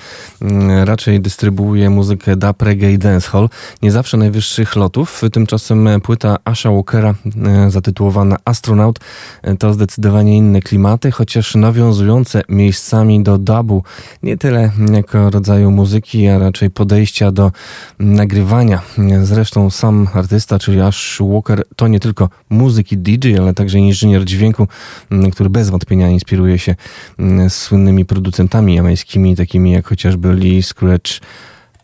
mm, 0.42 0.84
raczej 0.84 1.20
dystrybuuje 1.20 1.90
muzykę 1.90 2.36
dub, 2.36 2.62
reggae 2.62 2.92
i 2.92 2.98
dancehall. 2.98 3.48
Nie 3.82 3.92
zawsze 3.92 4.16
najwyższych 4.16 4.76
lotów. 4.76 5.22
Tymczasem 5.32 5.88
płyta 6.02 6.36
Asha 6.44 6.70
Walkera 6.70 7.14
e, 7.46 7.70
zatytułowana 7.70 8.36
Astronaut 8.44 8.98
e, 9.42 9.56
to 9.56 9.72
zdecydowanie 9.72 10.36
inne 10.36 10.60
klimaty, 10.60 11.10
chociaż 11.10 11.54
nawiązujące 11.54 12.42
miejscami 12.48 13.22
do 13.22 13.38
dubu. 13.38 13.82
Nie 14.22 14.36
tyle 14.36 14.70
jako 14.92 15.30
rodzaju 15.30 15.70
muzyki, 15.70 16.28
a 16.28 16.38
raczej 16.38 16.70
podejścia 16.70 17.32
do 17.32 17.52
nagrywania 17.98 18.82
Zresztą 19.22 19.70
sam 19.70 20.08
artysta, 20.14 20.58
czyli 20.58 20.80
Ash 20.80 21.18
Walker, 21.20 21.62
to 21.76 21.88
nie 21.88 22.00
tylko 22.00 22.28
muzyk 22.50 22.92
i 22.92 22.96
DJ, 22.98 23.38
ale 23.38 23.54
także 23.54 23.78
inżynier 23.78 24.24
dźwięku, 24.24 24.68
m, 25.10 25.30
który 25.30 25.50
bez 25.50 25.70
wątpienia 25.70 26.08
inspiruje 26.08 26.58
się 26.58 26.74
m, 27.18 27.50
słynnymi 27.50 28.04
producentami 28.04 28.74
jamańskimi, 28.74 29.36
takimi 29.36 29.72
jak 29.72 29.86
chociażby 29.86 30.32
Lee 30.32 30.62
Scratch 30.62 31.20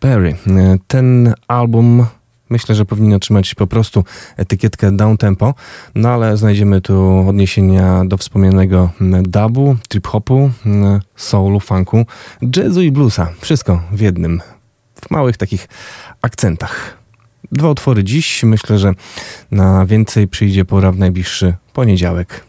Perry. 0.00 0.36
Ten 0.86 1.34
album 1.48 2.06
myślę, 2.50 2.74
że 2.74 2.84
powinien 2.84 3.14
otrzymać 3.14 3.54
po 3.54 3.66
prostu 3.66 4.04
etykietkę 4.36 4.92
down 4.92 5.16
tempo, 5.16 5.54
no 5.94 6.08
ale 6.08 6.36
znajdziemy 6.36 6.80
tu 6.80 7.24
odniesienia 7.28 8.04
do 8.04 8.16
wspomnianego 8.16 8.90
m, 9.00 9.22
dubu, 9.22 9.76
trip-hopu, 9.88 10.50
soulu, 11.16 11.60
funku, 11.60 12.06
jazzu 12.56 12.82
i 12.82 12.92
bluesa. 12.92 13.28
Wszystko 13.40 13.82
w 13.92 14.00
jednym, 14.00 14.40
w 14.94 15.10
małych 15.10 15.36
takich 15.36 15.68
akcentach. 16.22 17.01
Dwa 17.52 17.70
utwory 17.70 18.04
dziś. 18.04 18.42
Myślę, 18.42 18.78
że 18.78 18.92
na 19.50 19.86
więcej 19.86 20.28
przyjdzie 20.28 20.64
pora 20.64 20.92
w 20.92 20.98
najbliższy 20.98 21.54
poniedziałek. 21.72 22.46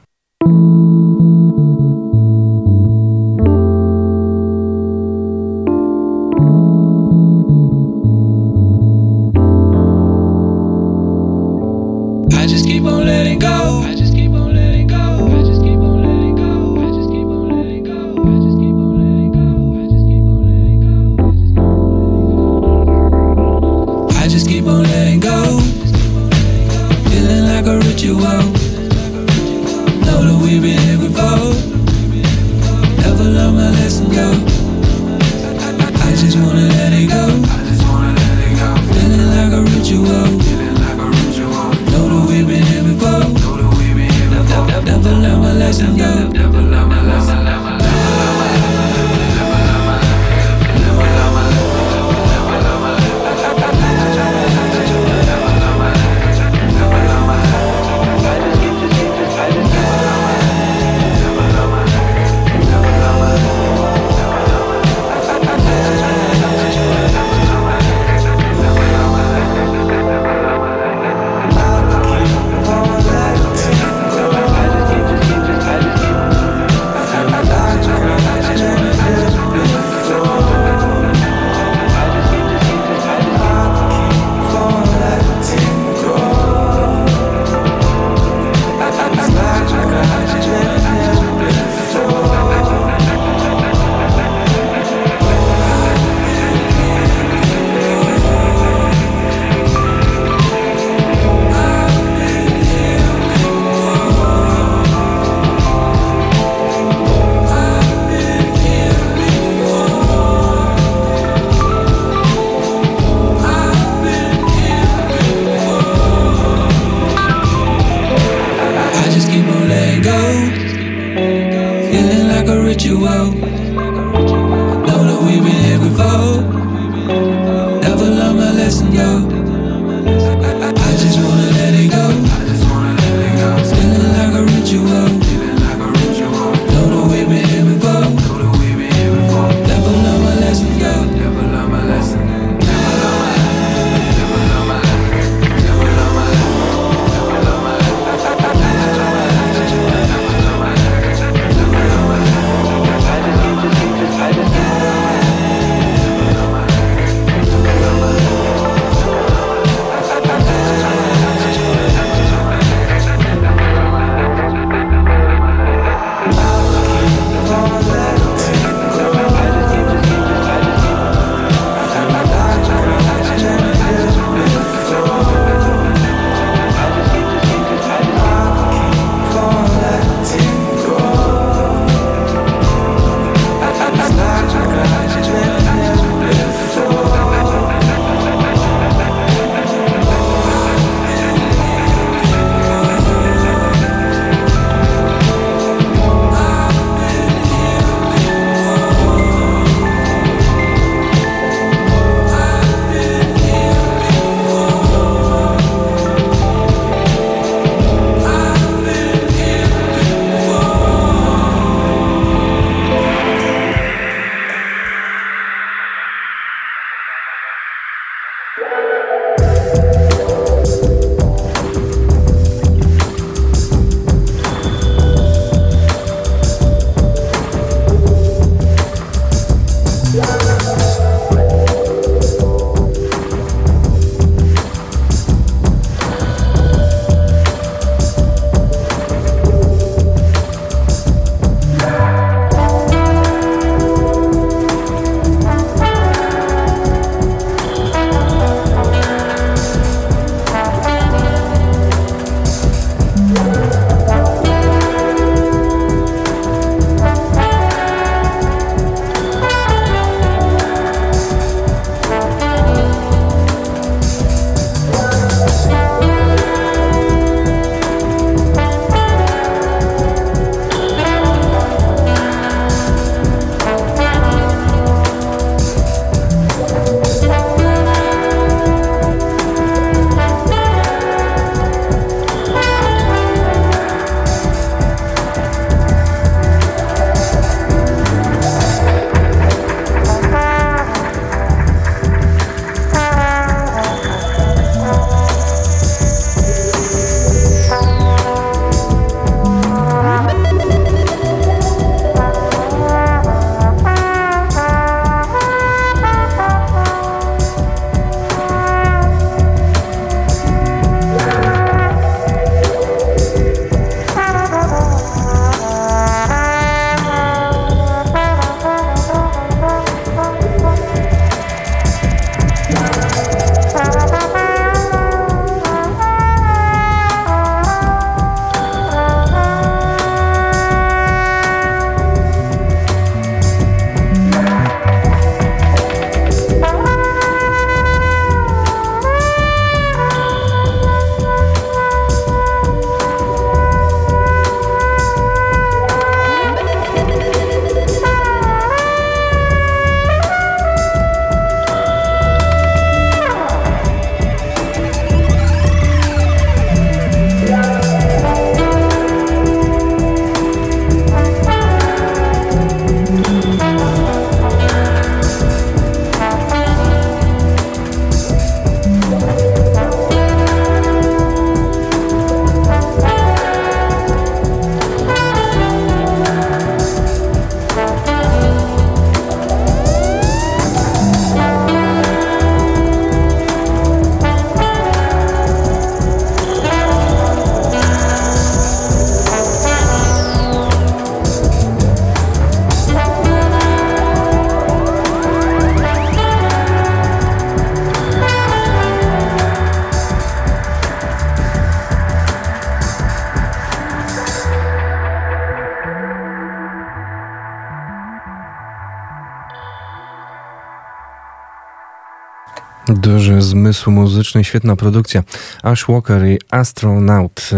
Zmysł 413.73 413.91
muzyczny, 413.91 414.43
świetna 414.43 414.75
produkcja. 414.75 415.23
Ash 415.63 415.85
Walker 415.87 416.25
i 416.27 416.39
Astronaut. 416.51 417.49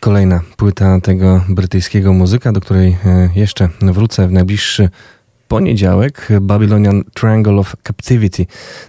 Kolejna 0.00 0.40
płyta 0.56 1.00
tego 1.00 1.44
brytyjskiego 1.48 2.12
muzyka, 2.12 2.52
do 2.52 2.60
której 2.60 2.96
e, 3.04 3.28
jeszcze 3.34 3.68
wrócę 3.80 4.28
w 4.28 4.32
najbliższy 4.32 4.88
poniedziałek. 5.50 6.28
Babylonian 6.40 7.04
Triangle 7.14 7.54
of 7.54 7.76
Captivity 7.86 8.46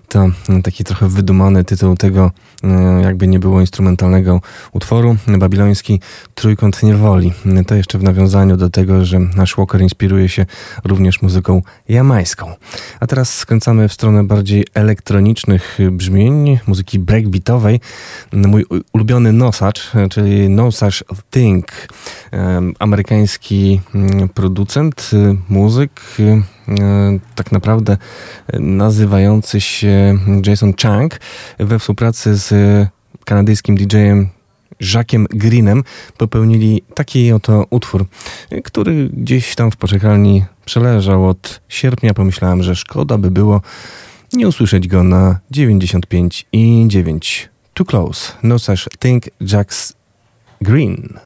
to 0.07 0.28
taki 0.64 0.84
trochę 0.84 1.07
wydumany 1.07 1.64
tytuł 1.64 1.95
tego, 1.95 2.32
e, 2.64 3.01
jakby 3.01 3.28
nie 3.28 3.39
było 3.39 3.62
instrumentalnego 3.62 4.41
utworu. 4.72 5.16
Babiloński 5.28 5.99
Trójkąt 6.36 6.84
Niewoli. 6.84 7.34
To 7.68 7.76
jeszcze 7.76 7.97
w 7.97 8.03
nawiązaniu 8.03 8.57
do 8.57 8.70
tego, 8.70 9.05
że 9.05 9.20
nasz 9.20 9.55
Walker 9.57 9.82
inspiruje 9.82 10.30
się 10.30 10.45
również 10.84 11.22
muzyką 11.22 11.62
jamańską. 11.89 12.51
A 12.99 13.07
teraz 13.07 13.38
skręcamy 13.38 13.88
w 13.88 13.93
stronę 13.93 14.24
bardziej 14.24 14.66
elektronicznych 14.74 15.78
brzmień, 15.91 16.59
muzyki 16.68 16.99
breakbeatowej. 16.99 17.80
Mój 18.34 18.66
ulubiony 18.93 19.34
nosacz, 19.34 19.91
czyli 20.12 20.49
Nosacz 20.49 21.03
Thing, 21.32 21.66
em, 22.32 22.74
amerykański 22.80 23.82
mm, 23.95 24.30
producent, 24.30 25.09
y, 25.14 25.36
muzyk, 25.49 26.01
y, 26.20 26.41
tak 27.36 27.51
naprawdę 27.51 27.97
nazywający 28.59 29.61
się 29.61 30.17
Jason 30.45 30.74
Chang 30.82 31.19
we 31.59 31.80
współpracy 31.80 32.36
z 32.36 32.53
kanadyjskim 33.26 33.78
DJ-em 33.78 34.30
Jackiem 34.93 35.28
Greenem 35.30 35.84
popełnili 36.17 36.84
taki 36.93 37.32
oto 37.32 37.65
utwór, 37.69 38.05
który 38.63 39.09
gdzieś 39.09 39.55
tam 39.55 39.72
w 39.72 39.78
poczekalni 39.78 40.45
przeleżał 40.65 41.30
od 41.30 41.61
sierpnia. 41.69 42.13
Pomyślałem, 42.13 42.63
że 42.63 42.76
szkoda 42.76 43.17
by 43.17 43.32
było 43.32 43.61
nie 44.34 44.47
usłyszeć 44.47 44.88
go 44.88 45.03
na 45.03 45.39
95 45.51 46.45
i 46.51 46.86
9. 46.88 47.49
Too 47.74 47.86
close. 47.86 48.34
No 48.43 48.59
such 48.59 48.89
thing, 48.99 49.24
Jack's 49.41 49.93
Green. 50.61 51.19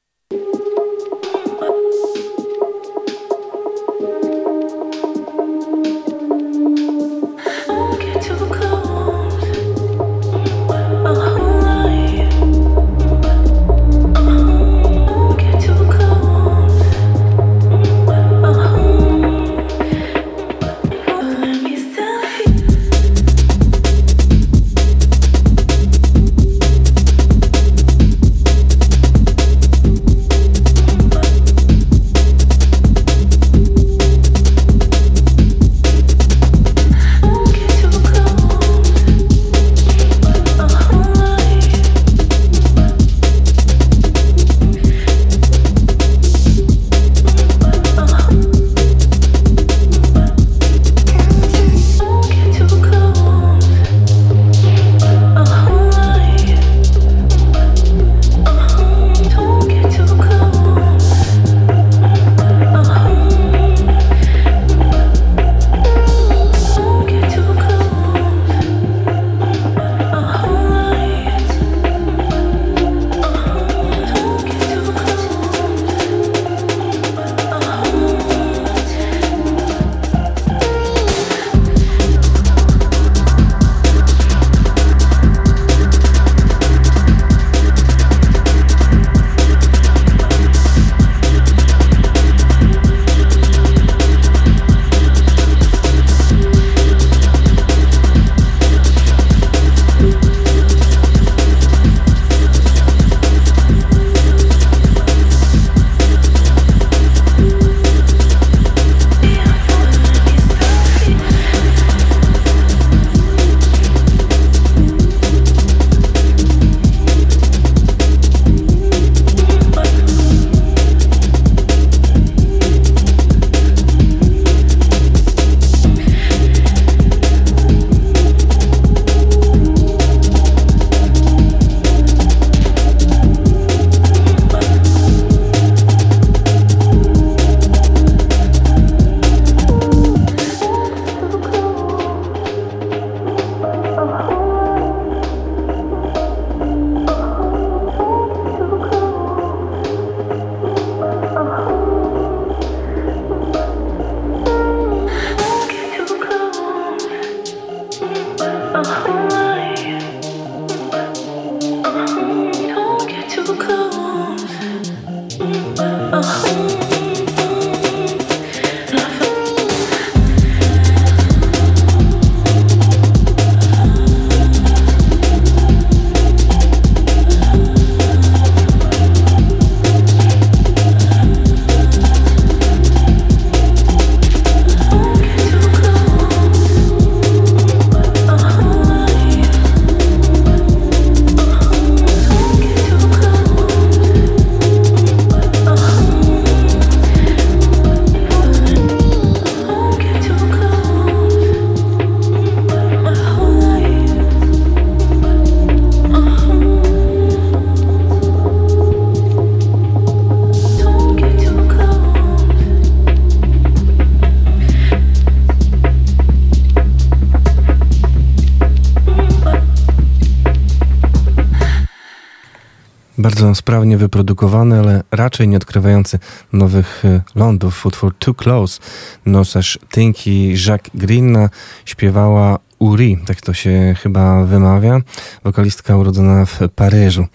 Sprawnie 223.55 223.97
wyprodukowany, 223.97 224.79
ale 224.79 225.03
raczej 225.11 225.47
nie 225.47 225.57
odkrywający 225.57 226.19
nowych 226.53 227.05
y, 227.05 227.21
lądów. 227.35 227.85
Utwór 227.85 228.15
Too 228.19 228.33
Close, 228.33 228.81
Nosarz 229.25 229.79
Tinky 229.93 230.53
Jacques 230.67 230.91
Green 230.95 231.37
śpiewała 231.85 232.59
Uri, 232.79 233.17
tak 233.25 233.41
to 233.41 233.53
się 233.53 233.95
chyba 234.01 234.43
wymawia, 234.43 235.01
wokalistka 235.43 235.97
urodzona 235.97 236.45
w 236.45 236.59
Paryżu. 236.75 237.25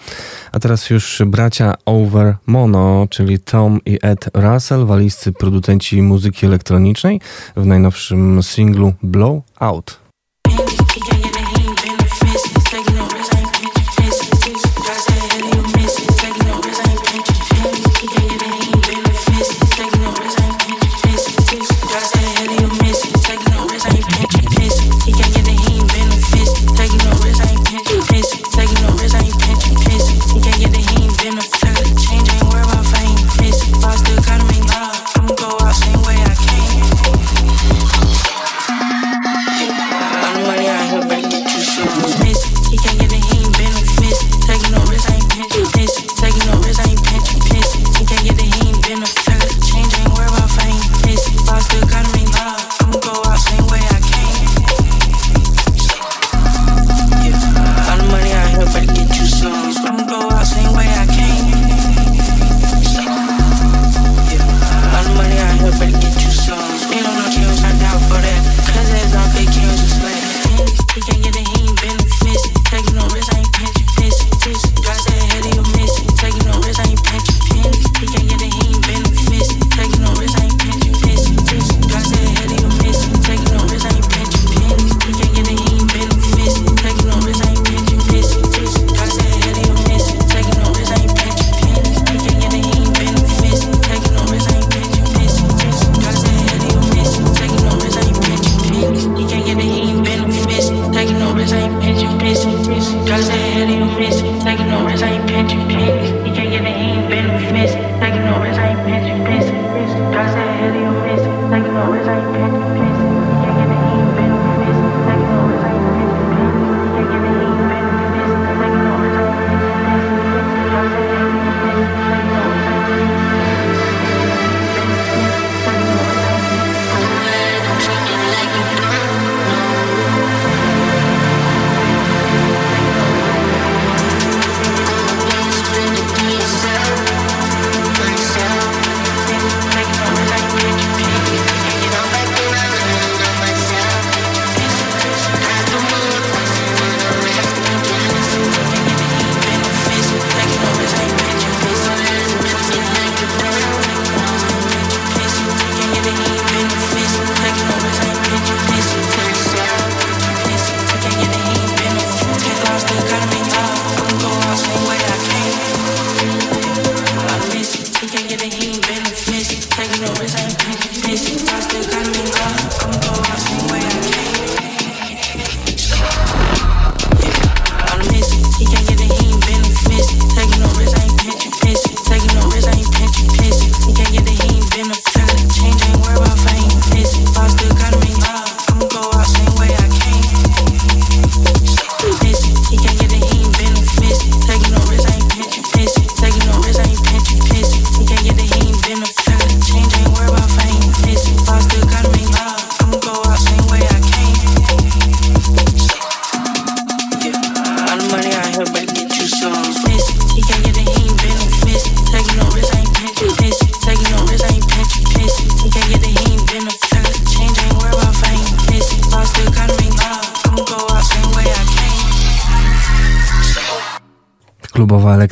A 0.53 0.59
teraz 0.59 0.91
już 0.91 1.23
bracia 1.27 1.75
Over 1.85 2.37
Mono, 2.47 3.07
czyli 3.11 3.39
Tom 3.39 3.81
i 3.87 3.99
Ed 4.03 4.31
Russell, 4.35 4.87
waliscy 4.87 5.33
producenci 5.33 6.03
muzyki 6.03 6.47
elektronicznej 6.47 7.21
w 7.57 7.67
najnowszym 7.67 8.43
singlu 8.43 8.95
Blow 9.03 9.43
Out. 9.61 10.00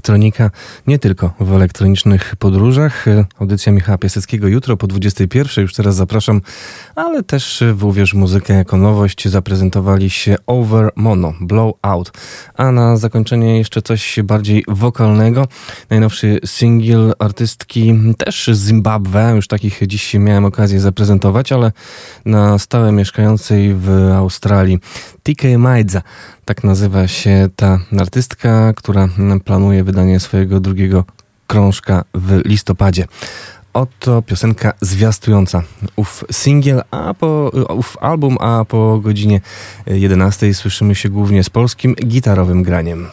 Elektronika, 0.08 0.50
nie 0.86 0.98
tylko 0.98 1.34
w 1.40 1.52
elektronicznych 1.52 2.36
podróżach. 2.36 3.04
Audycja 3.38 3.72
Michała 3.72 3.98
Piaseckiego 3.98 4.48
jutro 4.48 4.76
po 4.76 4.86
21. 4.86 5.62
Już 5.62 5.74
teraz 5.74 5.96
zapraszam, 5.96 6.40
ale 6.94 7.22
też 7.22 7.64
w 7.74 7.84
Uwierz 7.84 8.14
Muzykę 8.14 8.54
jako 8.54 8.76
nowość 8.76 9.28
zaprezentowali 9.28 10.10
się 10.10 10.36
Over 10.46 10.90
Mono, 10.96 11.34
Blow 11.40 11.74
Out. 11.82 12.12
A 12.54 12.72
na 12.72 12.96
zakończenie 12.96 13.58
jeszcze 13.58 13.82
coś 13.82 14.18
bardziej 14.24 14.64
wokalnego. 14.68 15.48
Najnowszy 15.90 16.40
singiel 16.44 17.12
artystki 17.18 17.94
też 18.18 18.50
z 18.52 18.66
Zimbabwe, 18.66 19.32
już 19.36 19.48
takich 19.48 19.80
dziś 19.86 20.14
miałem 20.14 20.44
okazję 20.44 20.80
zaprezentować, 20.80 21.52
ale 21.52 21.72
na 22.24 22.58
stałe 22.58 22.92
mieszkającej 22.92 23.74
w 23.74 23.90
Australii. 24.16 24.78
TK 25.22 25.58
Maidza. 25.58 26.02
Tak 26.48 26.64
nazywa 26.64 27.08
się 27.08 27.48
ta 27.56 27.78
artystka, 28.00 28.72
która 28.76 29.08
planuje 29.44 29.84
wydanie 29.84 30.20
swojego 30.20 30.60
drugiego 30.60 31.04
krążka 31.46 32.04
w 32.14 32.40
listopadzie. 32.44 33.06
Oto 33.72 34.22
piosenka 34.22 34.72
zwiastująca 34.80 35.62
ów 35.96 36.24
singiel, 36.32 36.82
a 36.90 37.14
po, 37.14 37.50
ów 37.68 37.96
album, 38.00 38.36
a 38.40 38.64
po 38.64 38.98
godzinie 38.98 39.40
11 39.86 40.54
słyszymy 40.54 40.94
się 40.94 41.08
głównie 41.08 41.44
z 41.44 41.50
polskim 41.50 41.94
gitarowym 41.94 42.62
graniem. 42.62 43.06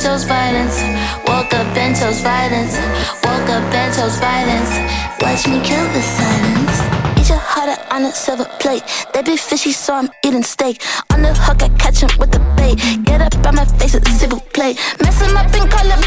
Chose 0.00 0.24
violence. 0.24 0.80
Woke 1.28 1.52
up 1.52 1.76
and 1.76 1.94
chose 1.94 2.20
violence. 2.20 2.74
Woke 3.22 3.50
up 3.52 3.74
and 3.74 3.94
chose 3.94 4.16
violence. 4.18 4.72
Watch 5.20 5.46
me 5.46 5.60
kill 5.60 5.84
the 5.92 6.00
silence. 6.00 6.76
Eat 7.20 7.28
your 7.28 7.38
heart 7.38 7.68
out 7.68 7.92
on 7.92 8.04
a 8.04 8.12
silver 8.12 8.46
plate. 8.60 8.82
They 9.12 9.22
be 9.22 9.36
fishy, 9.36 9.72
so 9.72 9.94
I'm 9.94 10.08
eating 10.24 10.42
steak. 10.42 10.82
On 11.12 11.20
the 11.20 11.34
hook, 11.34 11.62
I 11.62 11.68
catch 11.76 12.00
him 12.00 12.10
with 12.18 12.30
the 12.30 12.40
bait. 12.56 12.80
Get 13.04 13.20
up 13.20 13.34
on 13.46 13.56
my 13.56 13.64
face 13.64 13.94
with 13.94 14.04
the 14.04 14.10
civil 14.10 14.40
plate. 14.54 14.78
Mess 15.02 15.20
him 15.20 15.36
up 15.36 15.52
and 15.52 15.70
call 15.70 15.86
it 15.86 16.00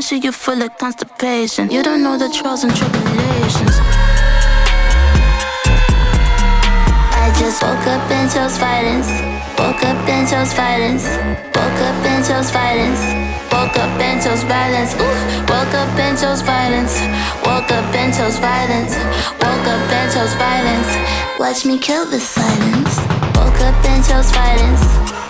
Talking 0.00 0.16
shit, 0.16 0.24
you 0.24 0.32
full 0.32 0.62
of 0.62 0.78
constipation. 0.78 1.70
You 1.70 1.82
don't 1.82 2.02
know 2.02 2.16
the 2.16 2.30
trials 2.30 2.64
and 2.64 2.74
tribulations. 2.74 3.76
I 7.20 7.28
just 7.36 7.60
woke 7.60 7.86
up 7.86 8.10
and 8.10 8.30
chose 8.32 8.56
violence. 8.56 9.08
Woke 9.60 9.84
up 9.84 10.08
and 10.08 10.26
chose 10.26 10.54
violence. 10.54 11.04
Woke 11.52 11.80
up 11.84 12.00
and 12.08 12.24
chose 12.24 12.50
violence. 12.50 13.02
Woke 13.52 13.76
up 13.76 14.00
and 14.00 14.22
chose 14.24 14.42
violence. 14.44 14.94
Ooh, 14.96 15.20
woke 15.52 15.74
up 15.76 15.92
and 16.00 16.16
chose 16.16 16.40
violence. 16.40 16.96
Woke 17.44 17.70
up 17.70 17.92
and 17.92 18.14
chose 18.14 18.38
violence. 18.38 18.96
Woke 19.36 19.68
up 19.68 19.92
and 19.92 20.08
chose 20.14 20.34
violence. 20.40 20.90
Watch 21.38 21.66
me 21.66 21.78
kill 21.78 22.06
the 22.06 22.20
silence. 22.20 22.96
Woke 23.36 23.60
up 23.60 23.84
and 23.84 24.00
chose 24.00 24.32
violence. 24.32 24.80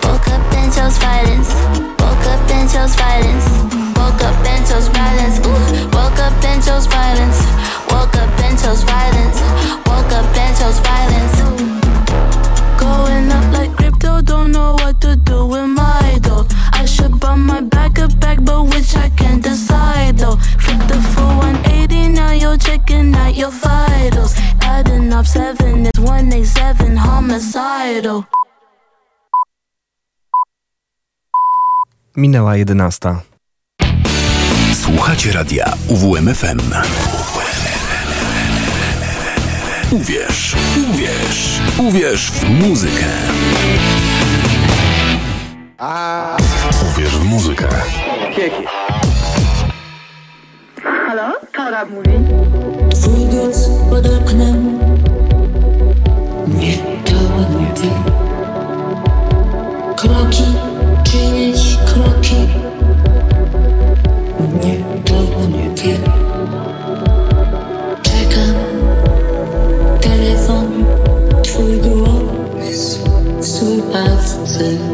Woke 0.07 0.29
up 0.31 0.53
and 0.55 0.71
chose 0.71 0.97
violence. 0.97 1.51
Woke 1.99 2.25
up 2.31 2.49
and 2.55 2.71
chose 2.71 2.95
violence. 2.95 3.80
Woke 4.01 4.23
up 4.23 4.45
and 4.51 4.65
chose 4.67 4.87
violence. 4.87 5.37
Ooh, 5.45 5.85
woke 5.95 6.19
up 6.25 6.43
and 6.49 6.59
chose 6.65 6.87
violence. 6.87 7.39
Woke 7.91 8.15
up 8.23 8.39
and 8.45 8.57
chose 8.57 8.83
violence. 8.83 9.39
Woke 9.87 10.13
up 10.19 10.37
and 10.43 10.53
chose 10.59 10.79
violence. 10.89 11.35
Going 12.81 13.31
up 13.37 13.47
like 13.53 13.71
crypto, 13.77 14.21
don't 14.21 14.51
know 14.51 14.73
what 14.81 14.99
to 15.01 15.15
do 15.15 15.45
with 15.45 15.69
my 15.69 16.17
dough. 16.21 16.47
I 16.73 16.85
should 16.85 17.19
bump 17.19 17.45
my 17.45 17.61
back 17.61 17.99
a 17.99 18.07
back, 18.07 18.39
but 18.43 18.63
which 18.63 18.95
I 18.95 19.09
can't 19.09 19.43
decide 19.43 20.17
though. 20.17 20.37
Flip 20.63 20.81
the 20.87 20.99
full 21.13 21.37
180, 21.37 22.07
now 22.09 22.31
you're 22.31 22.57
checking 22.57 23.13
out 23.15 23.35
your 23.35 23.51
vitals. 23.51 24.33
Adding 24.61 25.13
up 25.13 25.27
seven, 25.27 25.85
it's 25.85 25.99
187 25.99 26.97
homicidal. 26.97 28.25
Minęła 32.15 32.55
11. 32.57 33.30
Słuchacie 34.81 35.31
radia 35.31 35.73
UWMFM. 35.87 36.59
Uwierz, 39.91 40.55
uwierz, 40.89 41.59
uwierz 41.77 42.31
w 42.31 42.49
muzykę. 42.49 43.05
Uwierz 46.91 47.17
w 47.17 47.23
muzykę. 47.23 47.67
Halo? 50.83 51.33
Kara 51.51 51.85
mówi. 51.85 52.11
Twój 52.91 53.25
głos 53.25 53.69
pod 53.89 54.05
oknem 54.05 54.79
Nie 56.47 56.77
to 56.77 57.11
nie 57.59 57.67
ty 57.67 57.87
Kroki, 59.95 60.43
dancing. 74.57 74.90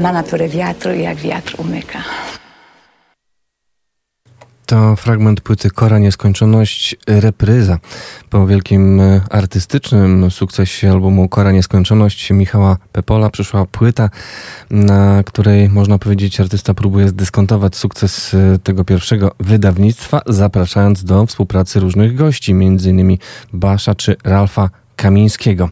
Ma 0.00 0.12
naturę 0.12 0.48
wiatru 0.48 0.92
i 0.92 1.02
jak 1.02 1.18
wiatr 1.18 1.54
umyka. 1.58 1.98
To 4.66 4.96
fragment 4.96 5.40
płyty 5.40 5.70
Kora 5.70 5.98
Nieskończoność 5.98 6.96
Repryza. 7.06 7.78
Po 8.30 8.46
wielkim 8.46 9.00
e, 9.00 9.20
artystycznym 9.30 10.30
sukcesie 10.30 10.90
albumu 10.90 11.28
Kora 11.28 11.52
Nieskończoność 11.52 12.30
Michała 12.30 12.76
Pepola 12.92 13.30
przyszła 13.30 13.66
płyta, 13.66 14.10
na 14.70 15.22
której 15.26 15.68
można 15.68 15.98
powiedzieć 15.98 16.40
artysta 16.40 16.74
próbuje 16.74 17.08
zdyskontować 17.08 17.76
sukces 17.76 18.34
e, 18.34 18.58
tego 18.58 18.84
pierwszego 18.84 19.32
wydawnictwa, 19.40 20.20
zapraszając 20.26 21.04
do 21.04 21.26
współpracy 21.26 21.80
różnych 21.80 22.14
gości, 22.14 22.52
m.in. 22.52 23.16
Basza 23.52 23.94
czy 23.94 24.16
Ralfa 24.24 24.70
Kamińskiego. 24.96 25.68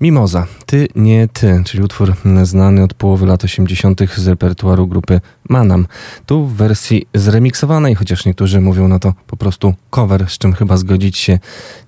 Mimoza, 0.00 0.46
Ty, 0.68 0.88
nie 0.96 1.28
Ty, 1.28 1.62
czyli 1.64 1.82
utwór 1.82 2.14
znany 2.42 2.82
od 2.82 2.94
połowy 2.94 3.26
lat 3.26 3.44
80. 3.44 4.00
z 4.16 4.28
repertuaru 4.28 4.86
grupy 4.86 5.20
Manam. 5.48 5.86
Tu 6.26 6.46
w 6.46 6.54
wersji 6.54 7.06
zremiksowanej, 7.14 7.94
chociaż 7.94 8.26
niektórzy 8.26 8.60
mówią 8.60 8.88
na 8.88 8.98
to 8.98 9.14
po 9.26 9.36
prostu 9.36 9.74
cover, 9.90 10.30
z 10.30 10.38
czym 10.38 10.52
chyba 10.52 10.76
zgodzić 10.76 11.18
się 11.18 11.38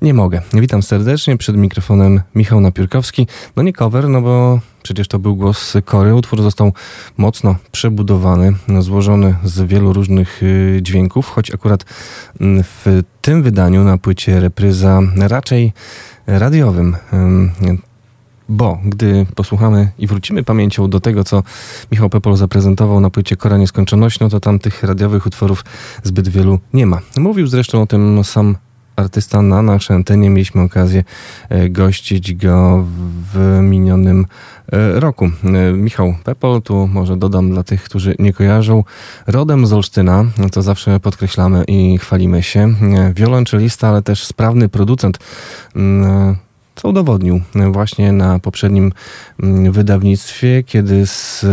nie 0.03 0.15
mogę. 0.15 0.43
Witam 0.53 0.83
serdecznie, 0.83 1.37
przed 1.37 1.57
mikrofonem 1.57 2.21
Michał 2.35 2.61
Napiórkowski. 2.61 3.27
No 3.57 3.63
nie 3.63 3.73
cover, 3.73 4.09
no 4.09 4.23
bo 4.23 4.61
przecież 4.83 5.09
to 5.09 5.19
był 5.19 5.37
głos 5.37 5.75
Kory. 5.85 6.15
Utwór 6.15 6.43
został 6.43 6.73
mocno 7.17 7.57
przebudowany, 7.73 8.53
złożony 8.79 9.35
z 9.45 9.61
wielu 9.61 9.93
różnych 9.93 10.43
y, 10.43 10.79
dźwięków, 10.83 11.29
choć 11.29 11.55
akurat 11.55 11.85
mm, 12.41 12.65
w 12.65 13.03
tym 13.21 13.43
wydaniu 13.43 13.85
na 13.85 13.99
płycie 13.99 14.41
repryza 14.41 15.01
raczej 15.17 15.73
radiowym. 16.27 16.97
Bo 18.51 18.79
gdy 18.85 19.27
posłuchamy 19.35 19.89
i 19.99 20.07
wrócimy 20.07 20.43
pamięcią 20.43 20.91
do 20.91 21.01
tego, 21.01 21.25
co 21.25 21.43
Michał 21.93 22.11
Pepol 22.11 22.37
zaprezentował 22.37 23.01
na 23.01 23.11
płycie 23.11 23.37
Kora 23.37 23.57
Nieskończoność, 23.57 24.21
no 24.21 24.29
to 24.29 24.41
tam 24.41 24.59
tych 24.59 24.83
radiowych 24.83 25.27
utworów 25.27 25.65
zbyt 26.03 26.29
wielu 26.29 26.59
nie 26.73 26.87
ma. 26.87 27.01
Mówił 27.17 27.47
zresztą 27.47 27.83
o 27.83 27.87
tym 27.87 28.25
sam 28.25 28.57
artysta 29.01 29.43
na 29.43 29.63
naszej 29.63 29.97
antenie. 29.97 30.31
Mieliśmy 30.31 30.63
okazję 30.63 31.05
e, 31.49 31.69
gościć 31.69 32.35
go 32.35 32.85
w 33.33 33.59
minionym 33.63 34.27
e, 34.73 35.01
roku. 35.01 35.31
E, 35.45 35.73
Michał 35.73 36.15
Pepol, 36.25 36.63
tu 36.63 36.87
może 36.87 37.17
dodam 37.17 37.51
dla 37.51 37.63
tych, 37.63 37.83
którzy 37.83 38.15
nie 38.19 38.33
kojarzą, 38.33 38.85
rodem 39.27 39.67
z 39.67 39.73
Olsztyna, 39.73 40.25
co 40.53 40.63
zawsze 40.63 41.01
podkreślamy 41.01 41.65
i 41.69 41.99
chwalimy 41.99 42.43
się. 42.43 42.75
Wiolonczelista, 43.15 43.89
ale 43.89 44.03
też 44.03 44.25
sprawny 44.25 44.69
producent 44.69 45.19
mm, 45.77 46.37
co 46.83 46.89
udowodnił 46.89 47.41
właśnie 47.71 48.13
na 48.13 48.39
poprzednim 48.39 48.93
mm, 49.43 49.73
wydawnictwie, 49.73 50.63
kiedy 50.63 51.07
z 51.07 51.47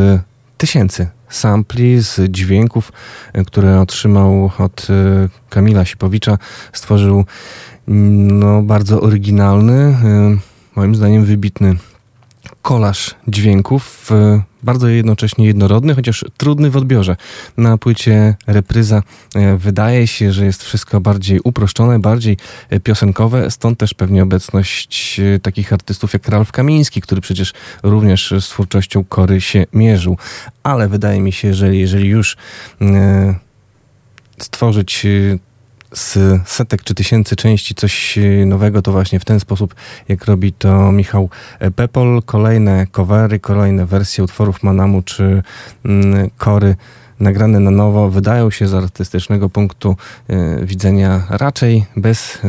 tysięcy 0.58 1.08
sampli, 1.30 2.02
z 2.02 2.32
dźwięków, 2.32 2.92
e, 3.34 3.44
które 3.44 3.82
otrzymał 3.82 4.52
od 4.60 4.88
e, 4.90 5.30
Kamila 5.50 5.86
Sipowicza, 5.86 6.38
stworzył 6.74 7.26
mm, 7.88 8.40
no, 8.40 8.62
bardzo 8.62 9.02
oryginalny, 9.02 9.74
e, 9.74 10.38
moim 10.76 10.96
zdaniem 10.96 11.26
wybitny 11.26 11.76
kolaż 12.62 13.16
dźwięków, 13.28 14.10
bardzo 14.64 14.88
jednocześnie 14.88 15.46
jednorodny, 15.46 15.96
chociaż 15.96 16.26
trudny 16.38 16.70
w 16.70 16.78
odbiorze. 16.78 17.16
Na 17.58 17.78
płycie 17.78 18.36
repryza 18.48 19.04
e, 19.36 19.58
wydaje 19.58 20.08
się, 20.08 20.32
że 20.32 20.46
jest 20.46 20.64
wszystko 20.64 21.02
bardziej 21.02 21.40
uproszczone, 21.44 22.00
bardziej 22.00 22.38
e, 22.70 22.80
piosenkowe, 22.80 23.52
stąd 23.52 23.80
też 23.80 23.94
pewnie 23.94 24.24
obecność 24.24 25.20
e, 25.20 25.40
takich 25.40 25.74
artystów 25.74 26.14
jak 26.14 26.28
Ralf 26.28 26.52
Kamiński, 26.52 27.02
który 27.02 27.22
przecież 27.22 27.54
również 27.84 28.34
z 28.40 28.46
twórczością 28.46 29.04
Kory 29.04 29.42
się 29.42 29.66
mierzył. 29.74 30.18
Ale 30.64 30.88
wydaje 30.88 31.22
mi 31.22 31.32
się, 31.32 31.54
że 31.54 31.76
jeżeli 31.76 32.10
już 32.10 32.38
stworzyć 34.40 35.06
z 35.92 36.20
setek 36.50 36.84
czy 36.84 36.96
tysięcy 36.96 37.36
części 37.36 37.76
coś 37.76 38.18
e, 38.18 38.46
nowego, 38.46 38.82
to 38.82 38.92
właśnie 38.92 39.20
w 39.20 39.26
ten 39.26 39.40
sposób, 39.40 39.76
jak 40.08 40.26
robi 40.26 40.54
to 40.54 40.92
Michał 40.92 41.30
e, 41.60 41.72
Pepol. 41.72 42.22
Kolejne 42.26 42.88
covery, 42.92 43.40
kolejne 43.40 43.86
wersje 43.86 44.24
utworów 44.24 44.64
Manamu 44.64 45.02
czy 45.02 45.44
mm, 45.86 46.30
Kory 46.38 46.76
nagrane 47.20 47.60
na 47.60 47.72
nowo 47.72 48.10
wydają 48.10 48.52
się 48.52 48.68
z 48.68 48.74
artystycznego 48.74 49.50
punktu 49.50 49.96
e, 50.28 50.66
widzenia 50.66 51.24
raczej 51.30 51.86
bez 51.96 52.40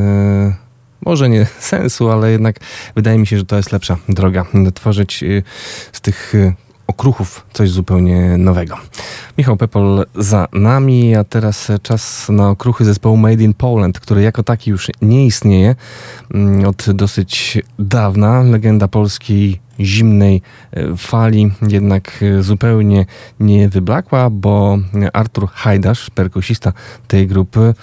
może 1.01 1.29
nie 1.29 1.47
sensu, 1.61 2.11
ale 2.11 2.31
jednak 2.31 2.57
wydaje 2.97 3.19
mi 3.19 3.27
się, 3.27 3.39
że 3.39 3.45
to 3.45 3.57
jest 3.57 3.73
lepsza 3.73 3.97
droga. 4.09 4.45
Tworzyć 4.75 5.25
z 5.93 6.01
tych 6.01 6.35
okruchów 6.89 7.47
coś 7.53 7.71
zupełnie 7.71 8.37
nowego. 8.39 8.77
Michał 9.39 9.57
Pepol 9.57 10.07
za 10.15 10.49
nami, 10.53 11.17
a 11.17 11.25
teraz 11.25 11.69
czas 11.83 12.29
na 12.29 12.51
okruchy 12.51 12.85
zespołu 12.85 13.17
Made 13.17 13.43
in 13.43 13.55
Poland, 13.55 14.01
który 14.01 14.23
jako 14.23 14.43
taki 14.43 14.71
już 14.71 14.91
nie 15.03 15.27
istnieje 15.27 15.75
mm, 16.35 16.65
od 16.69 16.91
dosyć 16.91 17.59
dawna. 17.79 18.43
Legenda 18.43 18.89
polskiej 18.89 19.61
zimnej 19.81 20.43
e, 20.73 20.97
fali 20.97 21.51
jednak 21.69 22.21
e, 22.23 22.43
zupełnie 22.43 23.07
nie 23.41 23.69
wyblakła, 23.69 24.31
bo 24.31 24.79
Artur 25.13 25.49
Hajdasz, 25.49 26.11
perkusista 26.11 26.73
tej 27.09 27.27
grupy, 27.27 27.75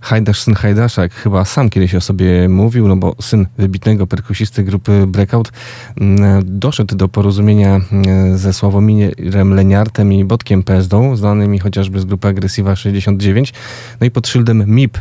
Hajdasz, 0.00 0.40
syn 0.40 0.54
Hajdasza, 0.54 1.02
jak 1.02 1.12
chyba 1.12 1.44
sam 1.44 1.70
kiedyś 1.70 1.94
o 1.94 2.00
sobie 2.00 2.48
mówił, 2.48 2.88
no 2.88 2.96
bo 2.96 3.14
syn 3.20 3.46
wybitnego 3.58 4.06
perkusisty 4.06 4.64
grupy 4.64 5.06
Breakout, 5.06 5.52
mm, 6.00 6.42
doszedł 6.44 6.96
do 6.96 7.08
porozumienia 7.08 7.80
mm, 7.92 8.38
ze 8.38 8.52
Sławomirem 8.52 9.54
Leniartem 9.54 10.12
i 10.12 10.24
Botkiem 10.24 10.62
Pezdą, 10.62 11.16
znanymi 11.16 11.58
chociażby 11.58 12.00
z 12.00 12.04
grupy 12.04 12.28
Agresywa 12.28 12.76
69. 12.76 13.52
No 14.00 14.06
i 14.06 14.10
pod 14.10 14.28
szyldem 14.28 14.64
MIP, 14.66 14.98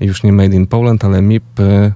już 0.00 0.22
nie 0.22 0.32
Made 0.32 0.56
in 0.56 0.66
Poland, 0.66 1.04
ale 1.04 1.22
MIP 1.22 1.60
e, 1.60 1.92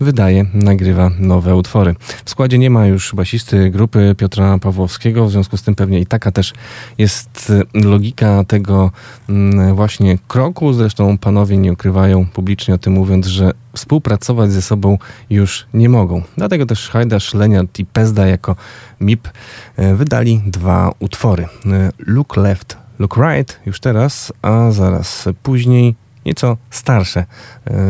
wydaje, 0.00 0.46
nagrywa 0.54 1.10
nowe 1.18 1.56
utwory. 1.56 1.94
W 2.24 2.30
składzie 2.30 2.58
nie 2.58 2.70
ma 2.70 2.86
już 2.86 3.14
basisty 3.14 3.70
grupy 3.70 4.14
Piotra 4.18 4.58
Pawłowskiego, 4.58 5.26
w 5.26 5.30
związku 5.30 5.56
z 5.56 5.62
tym 5.62 5.74
pewnie 5.74 6.00
i 6.00 6.06
taka 6.06 6.32
też 6.32 6.52
jest 6.98 7.52
e, 7.74 7.80
logika 7.80 8.44
tego 8.44 8.90
mm, 9.28 9.74
właśnie 9.74 10.18
kroku. 10.28 10.72
Zresztą 10.72 11.18
panowie 11.18 11.56
nie 11.56 11.72
ukrywają 11.72 12.26
publicznie 12.26 12.74
o 12.74 12.78
tym 12.78 12.92
mówiąc, 12.92 13.26
że 13.26 13.50
współpracować 13.76 14.52
ze 14.52 14.62
sobą 14.62 14.98
już 15.30 15.66
nie 15.74 15.88
mogą. 15.88 16.22
Dlatego 16.36 16.66
też 16.66 16.88
Hajdasz, 16.88 17.34
Leniart 17.34 17.78
i 17.78 17.86
Pezda 17.86 18.26
jako 18.26 18.56
MIP 19.00 19.28
e, 19.76 19.94
wydali 19.94 20.42
dwa 20.46 20.92
utwory. 20.98 21.46
E, 21.66 21.90
Look 21.98 22.36
Left, 22.36 22.76
Look 22.98 23.16
Right 23.16 23.60
już 23.66 23.80
teraz, 23.80 24.32
a 24.42 24.70
zaraz 24.70 25.28
później 25.42 25.94
nieco 26.26 26.56
starsze 26.70 27.24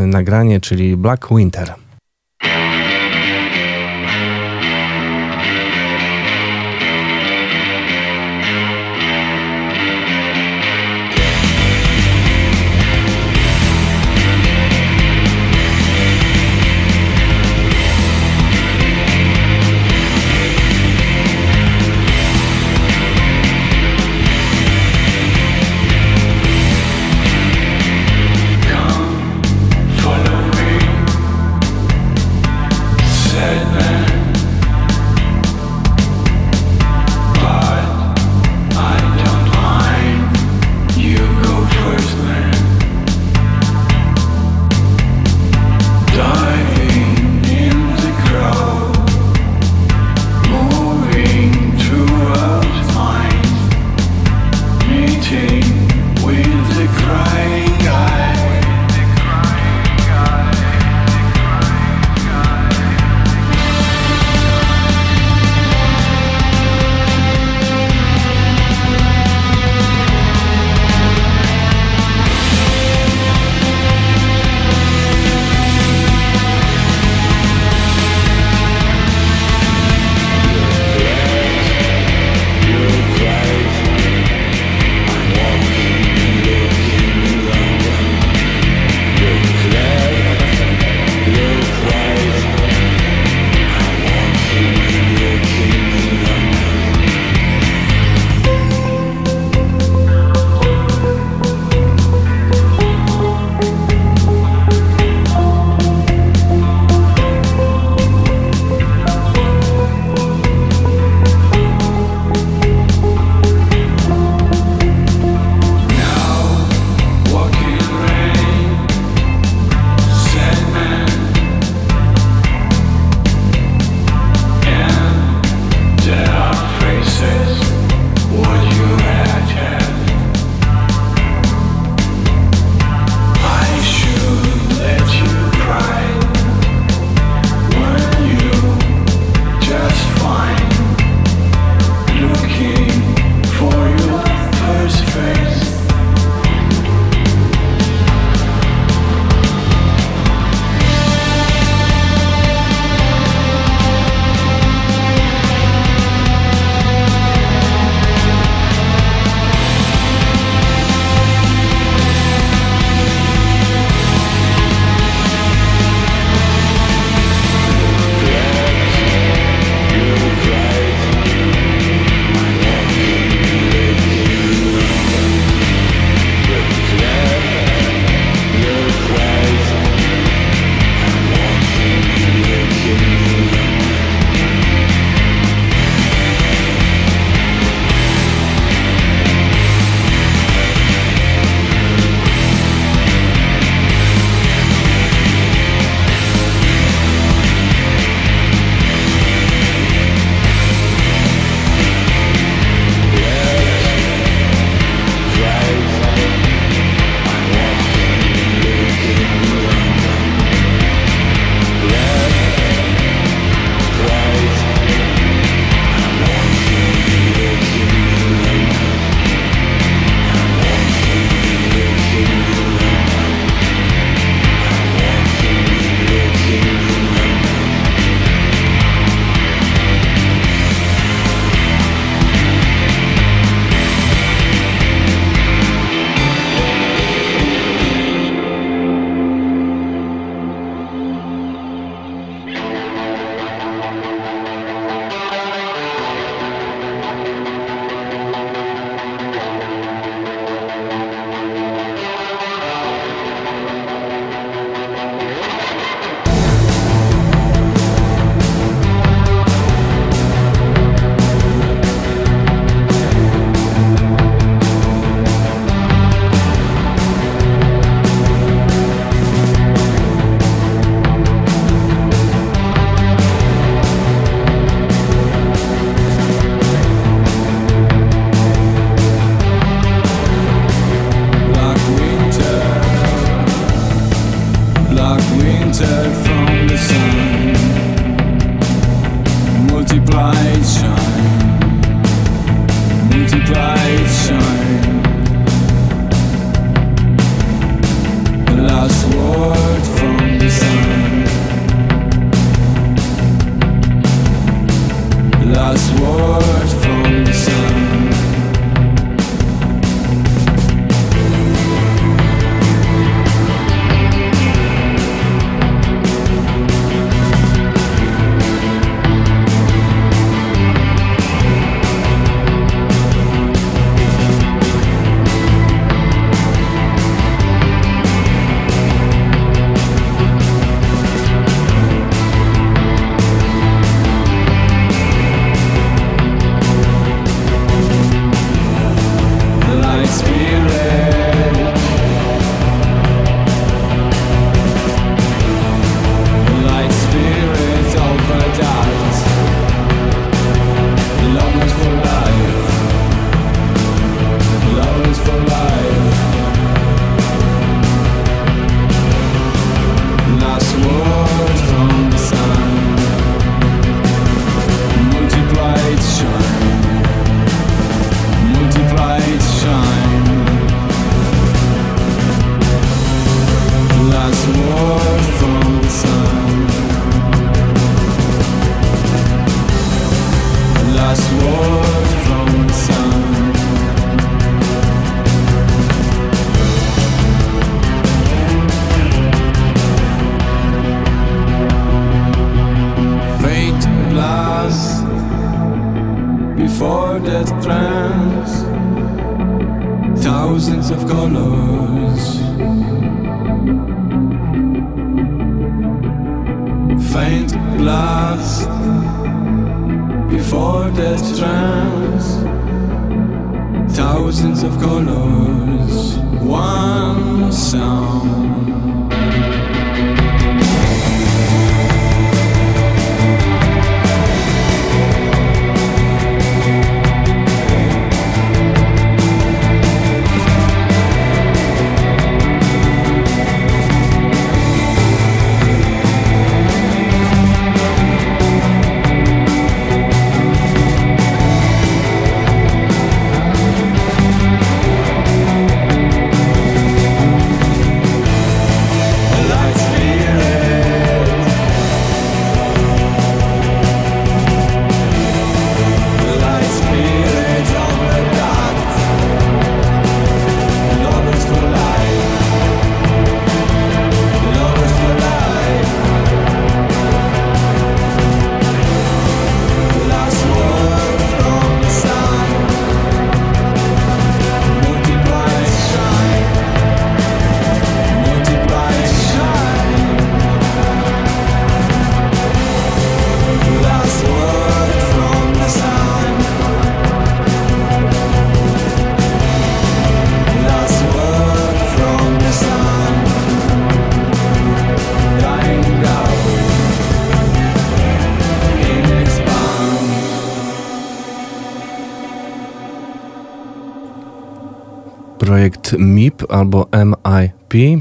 nagranie, 0.06 0.60
czyli 0.60 0.96
Black 0.96 1.28
Winter. 1.30 1.74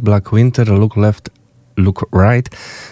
Black 0.08 0.34
Winter, 0.34 0.70
Look 0.70 0.98
Left, 0.98 1.30
Look 1.78 2.06
Right 2.14 2.50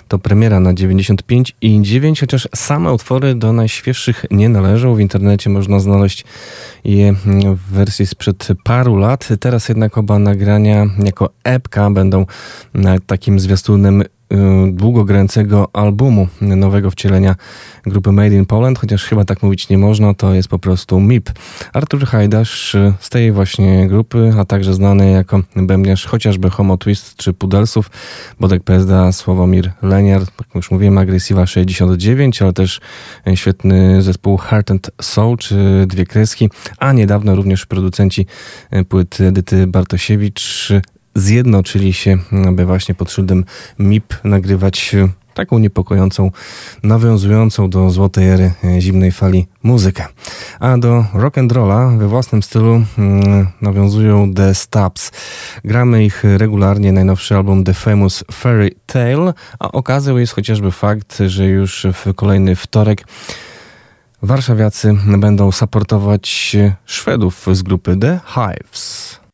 to 0.08 0.20
premiera 0.20 0.60
na 0.60 0.74
95 0.74 1.56
i 1.62 1.82
9, 1.82 2.20
chociaż 2.20 2.48
same 2.56 2.94
utwory 2.94 3.36
do 3.36 3.54
najświeższych 3.54 4.26
nie 4.32 4.50
należą. 4.50 4.96
W 4.96 5.00
internecie 5.00 5.50
można 5.50 5.80
znaleźć 5.80 6.26
je 6.86 7.14
w 7.56 7.72
wersji 7.72 8.06
sprzed 8.06 8.48
paru 8.64 8.96
lat. 8.96 9.30
Teraz 9.40 9.70
jednak 9.70 9.98
oba 9.98 10.20
nagrania 10.20 10.86
jako 11.04 11.30
epka 11.44 11.90
będą 11.90 12.26
takim 13.08 13.40
zwiastunem 13.40 14.04
y, 14.36 14.72
długogrającego 14.72 15.70
albumu 15.74 16.28
nowego 16.41 16.91
wcielenia 16.91 17.36
grupy 17.86 18.12
Made 18.12 18.36
in 18.36 18.45
Poland, 18.45 18.80
chociaż 18.80 19.03
chyba 19.03 19.26
tak 19.26 19.44
mówić 19.44 19.70
nie 19.70 19.78
można, 19.78 20.14
to 20.14 20.34
jest 20.34 20.48
po 20.48 20.60
prostu 20.60 20.99
MIP. 20.99 21.30
Artur 21.74 22.06
Hajdasz 22.06 22.76
y, 22.76 22.94
z 22.99 23.10
tej 23.10 23.32
właśnie 23.32 23.88
grupy, 23.88 24.34
a 24.40 24.45
także 24.45 24.74
znany 24.74 25.12
jako 25.12 25.41
bębniarz 25.56 26.06
chociażby 26.06 26.49
Homo 26.49 26.78
Twist 26.78 27.16
czy 27.16 27.34
Pudelsów, 27.34 27.90
Bodek 28.40 28.64
PSDA, 28.64 29.12
Sławomir 29.12 29.72
Leniar, 29.82 30.22
jak 30.22 30.56
już 30.56 30.72
mówiłem, 30.72 30.98
Agresywa 30.98 31.45
69, 31.45 32.41
ale 32.41 32.53
też 32.53 32.82
świetny 33.36 34.02
zespół 34.02 34.38
Heart 34.38 34.72
and 34.72 34.91
Soul 35.02 35.38
czy 35.38 35.86
Dwie 35.88 36.06
Kreski, 36.06 36.49
a 36.78 36.94
niedawno 36.94 37.36
również 37.36 37.66
producenci 37.66 38.26
y, 38.74 38.86
płyt 38.86 39.22
Edyty 39.22 39.68
Bartosiewicz 39.68 40.72
zjednoczyli 41.16 41.94
się, 41.94 42.18
aby 42.48 42.66
właśnie 42.66 42.96
pod 42.96 43.12
szyldem 43.12 43.46
MIP 43.80 44.14
nagrywać 44.24 44.96
e, 44.96 45.10
taką 45.34 45.60
niepokojącą, 45.60 46.32
nawiązującą 46.84 47.70
do 47.70 47.90
złotej 47.90 48.30
ery 48.30 48.52
e, 48.64 48.82
zimnej 48.82 49.12
fali 49.12 49.48
muzykę. 49.64 50.06
A 50.60 50.78
do 50.78 51.06
rock 51.14 51.38
and 51.38 51.52
rolla 51.52 51.88
we 51.88 52.08
własnym 52.08 52.44
stylu 52.44 52.84
mm, 52.98 53.48
nawiązują 53.62 54.34
The 54.34 54.56
Stabs. 54.56 55.12
Gramy 55.64 56.06
ich 56.06 56.24
regularnie, 56.24 56.92
najnowszy 56.92 57.36
album 57.36 57.64
The 57.64 57.74
Famous 57.74 58.24
Fairy 58.32 58.72
Tale, 58.86 59.34
a 59.60 59.72
okazją 59.72 60.18
jest 60.18 60.34
chociażby 60.34 60.72
fakt, 60.72 61.20
że 61.28 61.46
już 61.46 61.88
w 61.94 62.14
kolejny 62.14 62.56
wtorek 62.56 63.06
warszawiacy 64.22 64.98
będą 65.18 65.52
supportować 65.52 66.56
Szwedów 66.86 67.46
z 67.52 67.62
grupy 67.62 67.98
The 67.98 68.20
Hives. 68.36 69.25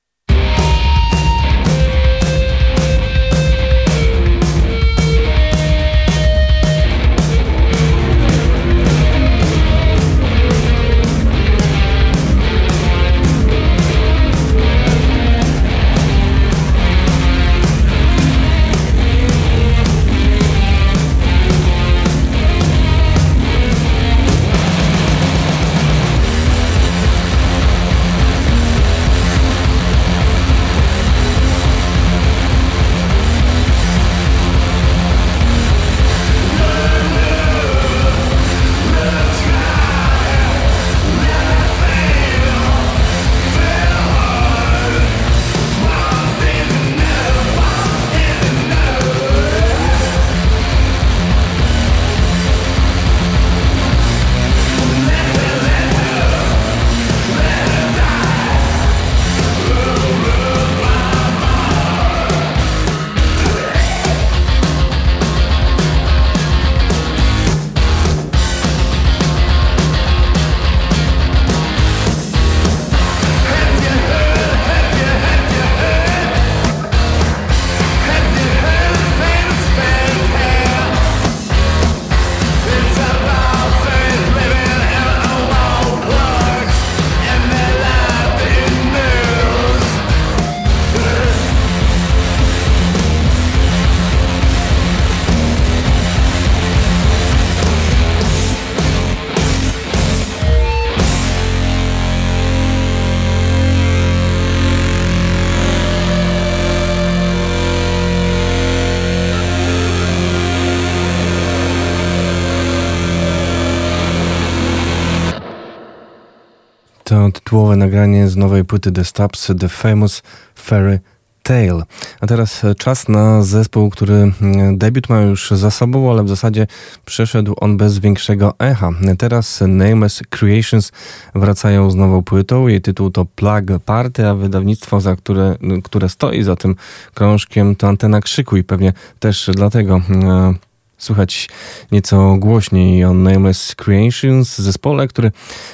Tytułowe 117.52 117.76
nagranie 117.76 118.28
z 118.28 118.38
nowej 118.38 118.66
płyty 118.66 118.92
The 118.92 119.06
Stubbs, 119.06 119.52
The 119.60 119.70
Famous 119.70 120.24
Fairy 120.56 121.00
Tale. 121.44 121.84
A 122.22 122.28
teraz 122.28 122.64
e, 122.64 122.76
czas 122.76 123.10
na 123.10 123.44
zespół, 123.44 123.90
który 123.90 124.14
mm, 124.14 124.78
debiut 124.78 125.10
ma 125.10 125.22
już 125.22 125.52
za 125.52 125.72
sobą, 125.72 126.12
ale 126.12 126.24
w 126.24 126.30
zasadzie 126.30 126.68
przeszedł 127.06 127.54
on 127.62 127.78
bez 127.78 128.00
większego 128.00 128.54
echa. 128.60 128.90
Teraz 129.18 129.64
Nameless 129.68 130.22
Creations 130.30 130.92
wracają 131.36 131.92
z 131.92 131.96
nową 131.96 132.24
płytą. 132.24 132.68
Jej 132.68 132.82
tytuł 132.82 133.12
to 133.12 133.26
Plug 133.26 133.84
Party, 133.86 134.28
a 134.28 134.36
wydawnictwo, 134.36 135.02
za 135.02 135.16
które, 135.16 135.58
które 135.84 136.10
stoi 136.10 136.44
za 136.44 136.56
tym 136.56 136.76
krążkiem, 137.14 137.76
to 137.76 137.88
Antena 137.88 138.22
Krzyku 138.22 138.58
i 138.58 138.64
pewnie 138.64 138.94
też 139.20 139.50
dlatego 139.54 140.02
e, 140.10 140.71
słychać 141.02 141.50
nieco 141.92 142.36
głośniej 142.40 143.06
o 143.06 143.14
Nameless 143.14 143.76
Creations, 143.76 144.58
zespole, 144.58 145.08
który 145.08 145.32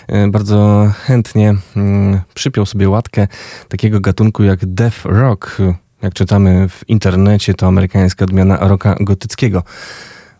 e, 0.07 0.27
bardzo 0.27 0.91
chętnie 1.05 1.55
mm, 1.75 2.21
przypiął 2.33 2.65
sobie 2.65 2.89
łatkę 2.89 3.27
takiego 3.67 3.99
gatunku 3.99 4.43
jak 4.43 4.65
death 4.65 5.05
rock. 5.05 5.57
Jak 6.01 6.13
czytamy 6.13 6.69
w 6.69 6.89
internecie, 6.89 7.53
to 7.53 7.67
amerykańska 7.67 8.25
odmiana 8.25 8.57
rocka 8.57 8.95
gotyckiego. 8.99 9.63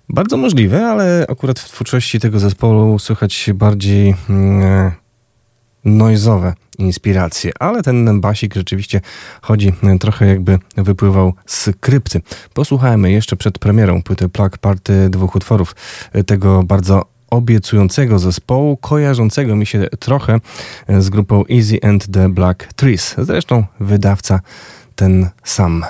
Bardzo 0.10 0.38
możliwe, 0.38 0.88
ale 0.88 1.26
akurat 1.30 1.60
w 1.60 1.70
twórczości 1.70 2.20
tego 2.20 2.40
zespołu 2.40 3.00
słychać 3.00 3.50
bardziej 3.54 4.16
mm, 4.30 4.92
noizowe 5.86 6.54
inspiracje, 6.78 7.52
ale 7.60 7.84
ten 7.84 8.22
basik 8.22 8.56
rzeczywiście 8.56 9.02
chodzi 9.42 9.74
e, 9.84 10.00
trochę 10.00 10.28
jakby 10.28 10.60
wypływał 10.78 11.34
z 11.46 11.70
krypty. 11.80 12.22
Posłuchajmy 12.54 13.12
jeszcze 13.12 13.36
przed 13.36 13.60
premierą 13.60 14.04
płyty 14.04 14.30
Plug 14.30 14.58
Party 14.58 15.10
dwóch 15.10 15.36
utworów 15.36 15.76
e, 16.14 16.24
tego 16.24 16.64
bardzo 16.64 17.06
obiecującego 17.30 18.20
zespołu, 18.20 18.78
kojarzącego 18.78 19.56
mi 19.56 19.66
się 19.66 19.88
trochę 20.00 20.40
e, 20.88 21.02
z 21.02 21.10
grupą 21.10 21.44
Easy 21.50 21.80
and 21.84 22.08
the 22.12 22.30
Black 22.30 22.74
Trees. 22.74 23.16
Zresztą 23.18 23.64
wydawca 23.80 24.40
ten 24.96 25.30
sam. 25.44 25.86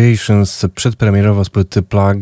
Creations 0.00 0.66
przedpremierowo 0.74 1.44
z 1.44 1.50
płyty 1.50 1.82
Plug 1.82 2.16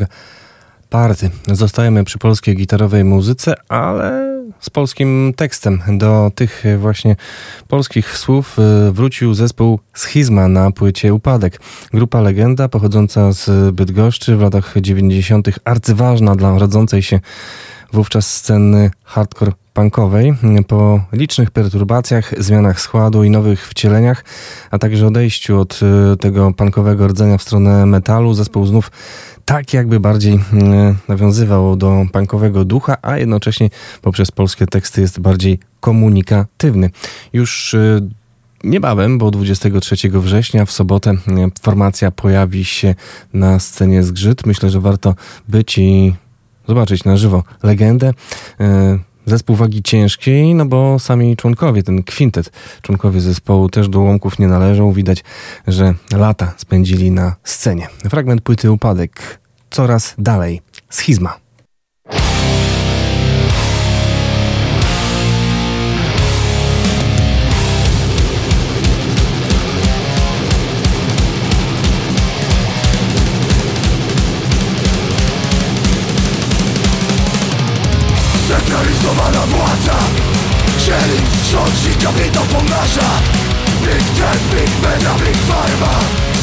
Party. 0.91 1.31
Zostajemy 1.47 2.05
przy 2.05 2.19
polskiej 2.19 2.57
gitarowej 2.57 3.05
muzyce, 3.05 3.55
ale 3.69 4.41
z 4.61 4.71
polskim 4.71 5.33
tekstem. 5.37 5.83
Do 5.89 6.33
tych 6.35 6.65
właśnie 6.79 7.17
polskich 7.69 8.17
słów 8.17 8.57
y, 8.89 8.93
wrócił 8.93 9.35
zespół 9.35 9.81
Schizma 9.95 10.49
na 10.49 10.71
płycie 10.71 11.15
Upadek. 11.15 11.61
Grupa 11.93 12.21
Legenda 12.21 12.69
pochodząca 12.69 13.33
z 13.33 13.75
Bydgoszczy 13.75 14.37
w 14.37 14.41
latach 14.41 14.75
90. 14.81 15.49
arcyważna 15.65 16.35
dla 16.35 16.59
rodzącej 16.59 17.03
się 17.03 17.21
wówczas 17.93 18.35
sceny 18.35 18.91
hardcore 19.05 19.53
punkowej. 19.79 20.35
Po 20.67 21.01
licznych 21.13 21.51
perturbacjach, 21.51 22.43
zmianach 22.43 22.81
składu 22.81 23.25
i 23.25 23.31
nowych 23.31 23.69
wcieleniach, 23.69 24.25
a 24.71 24.79
także 24.79 25.07
odejściu 25.07 25.61
od 25.61 25.81
y, 26.13 26.17
tego 26.17 26.53
punkowego 26.53 27.09
rdzenia 27.09 27.39
w 27.39 27.43
stronę 27.43 27.87
metalu, 27.87 28.35
zespół 28.35 28.67
znów 28.67 28.91
tak 29.45 29.75
jakby 29.75 30.01
bardziej 30.01 30.35
y, 30.35 30.41
nawiązywał 31.09 31.77
do 31.77 32.07
punkowego 32.13 32.65
ducha, 32.65 32.97
a 33.03 33.19
jednocześnie 33.19 33.71
poprzez 34.03 34.31
polskie 34.31 34.67
teksty 34.67 35.01
jest 35.01 35.21
bardziej 35.21 35.59
komunikatywny. 35.81 36.91
Już 37.33 37.75
y, 37.75 38.09
Niebawem, 38.65 39.19
bo 39.19 39.31
23 39.31 39.97
września 40.11 40.65
w 40.65 40.73
sobotę 40.73 41.15
formacja 41.63 42.11
pojawi 42.11 42.65
się 42.65 42.95
na 43.33 43.59
scenie 43.59 44.03
Zgrzyt. 44.03 44.47
Myślę, 44.47 44.71
że 44.71 44.81
warto 44.81 45.15
być 45.49 45.79
i 45.79 46.15
zobaczyć 46.69 47.05
na 47.05 47.17
żywo 47.17 47.43
legendę. 47.63 48.13
Zespół 49.29 49.57
wagi 49.57 49.83
ciężkiej, 49.83 50.55
no 50.55 50.67
bo 50.67 50.99
sami 50.99 51.37
członkowie, 51.37 51.83
ten 51.83 52.03
kwintet, 52.03 52.53
członkowie 52.83 53.21
zespołu 53.21 53.69
też 53.69 53.89
do 53.89 54.01
ułomków 54.01 54.39
nie 54.39 54.49
należą. 54.49 54.93
Widać, 54.93 55.25
że 55.67 55.95
lata 56.13 56.55
spędzili 56.57 57.11
na 57.11 57.37
scenie. 57.45 57.89
Fragment 58.11 58.41
płyty 58.41 58.71
Upadek. 58.71 59.41
Coraz 59.71 60.15
dalej. 60.19 60.63
Schizma. 60.91 61.48
Rządzi, 81.51 81.91
kapitał 82.05 82.45
pomnaża 82.45 83.11
Big 83.85 84.07
Tech, 84.17 84.43
Big 84.53 84.73
Mega, 84.83 85.15
Big 85.25 85.39
Pharma 85.49 85.95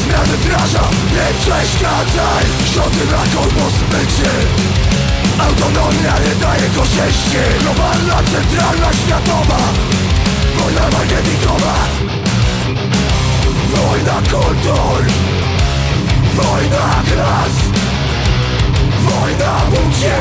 Zmiany 0.02 0.36
wdraża, 0.36 0.84
nie 1.14 1.28
przeszkadzaj. 1.40 2.44
Rządy 2.74 3.04
korpus 3.34 3.76
byczy 3.90 4.30
Autonomia 5.38 6.14
nie 6.24 6.34
daje 6.40 6.68
korzyści. 6.76 7.42
Globalna, 7.60 8.16
centralna, 8.32 8.92
światowa. 8.92 9.58
Wojna 10.58 10.80
marketingowa 10.98 11.74
Wojna 13.72 14.16
kultur. 14.30 15.04
Wojna 16.36 17.02
klas. 17.08 17.54
Wojna 19.04 19.60
płci 19.70 20.16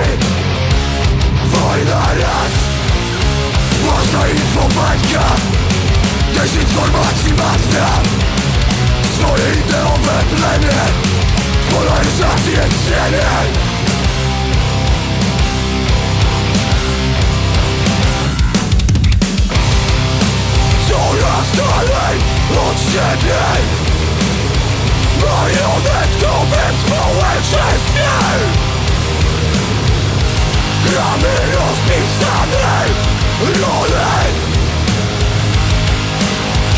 Wojna 1.52 2.02
raz 2.20 2.75
Ważna 3.84 4.28
infobańka 4.28 5.26
Dezinformacji 6.34 7.34
matka 7.34 7.88
Swoje 9.18 9.54
ideowe 9.54 10.24
plemię 10.36 10.82
Polaryzację 11.72 12.58
cenię 12.88 13.66
Coraz 20.88 21.48
dalej 21.58 22.18
od 22.70 22.80
siebie. 22.80 23.42
Marionetką 25.22 26.46
w 26.46 26.88
społeczeństwie 26.88 28.10
Gramy 30.86 31.36
rozpisane 31.56 32.45
role 33.42 34.06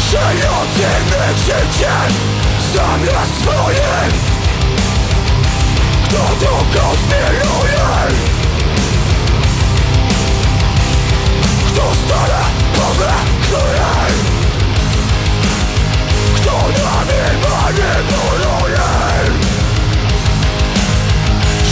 Żyjący 0.10 0.88
innych 1.00 1.38
życiem 1.38 2.12
zamiast 2.74 3.42
swoim 3.42 4.12
Kto 6.04 6.18
tu 6.40 6.80
konspiruje? 6.80 7.88
Kto 11.68 11.82
stara 12.06 12.46
poza 12.74 13.14
której? 13.42 14.14
Kto 16.36 16.52
nami 16.52 17.22
manipuluje? 17.44 18.88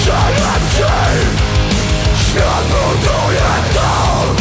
Się 0.03 0.19
Świat 2.15 2.65
buduje 2.67 3.47
kto? 3.69 4.34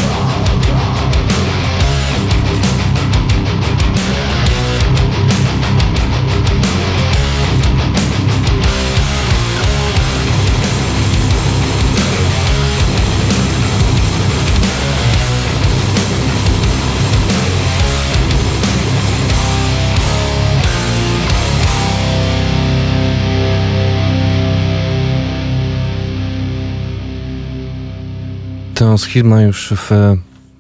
To 28.85 28.99
schizma 28.99 29.43
już 29.43 29.73
w 29.77 29.91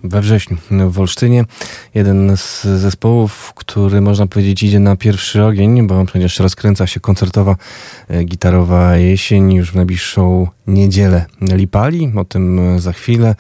we 0.04 0.20
wrześniu 0.20 0.56
w 0.90 0.98
Olsztynie. 0.98 1.44
Jeden 1.94 2.36
z 2.36 2.62
zespołów, 2.62 3.52
który 3.56 4.00
można 4.00 4.26
powiedzieć 4.26 4.62
idzie 4.62 4.80
na 4.80 4.96
pierwszy 4.96 5.44
ogień, 5.44 5.86
bo 5.86 6.04
przecież 6.04 6.38
rozkręca 6.38 6.86
się 6.86 7.00
koncertowa 7.00 7.56
e, 8.08 8.24
gitarowa 8.24 8.96
jesień 8.96 9.52
już 9.52 9.72
w 9.72 9.74
najbliższą 9.74 10.46
niedzielę 10.66 11.26
Lipali. 11.40 12.12
O 12.16 12.24
tym 12.24 12.58
e, 12.58 12.80
za 12.80 12.92
chwilę. 12.92 13.34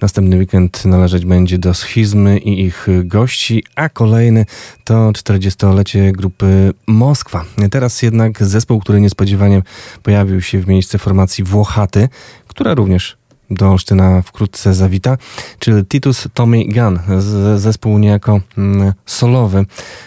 Następny 0.00 0.36
weekend 0.36 0.84
należeć 0.84 1.24
będzie 1.24 1.58
do 1.58 1.74
schizmy 1.74 2.38
i 2.38 2.60
ich 2.60 2.86
gości, 3.04 3.64
a 3.76 3.88
kolejny 3.88 4.46
to 4.84 5.10
40-lecie 5.10 6.12
grupy 6.12 6.72
Moskwa. 6.86 7.44
Teraz 7.70 8.02
jednak 8.02 8.44
zespół, 8.44 8.80
który 8.80 9.00
niespodziewanie 9.00 9.62
pojawił 10.02 10.40
się 10.42 10.60
w 10.60 10.68
miejsce 10.68 10.98
formacji 10.98 11.44
Włochaty, 11.44 12.08
która 12.48 12.74
również 12.74 13.16
do 13.54 13.70
Olsztyna 13.70 14.22
wkrótce 14.22 14.74
zawita, 14.74 15.18
czyli 15.58 15.84
Titus 15.86 16.28
Tommy 16.34 16.64
Gun, 16.64 16.98
z- 17.18 17.60
zespół 17.60 17.98
niejako 17.98 18.40
mm, 18.58 18.92
solowy 19.06 19.64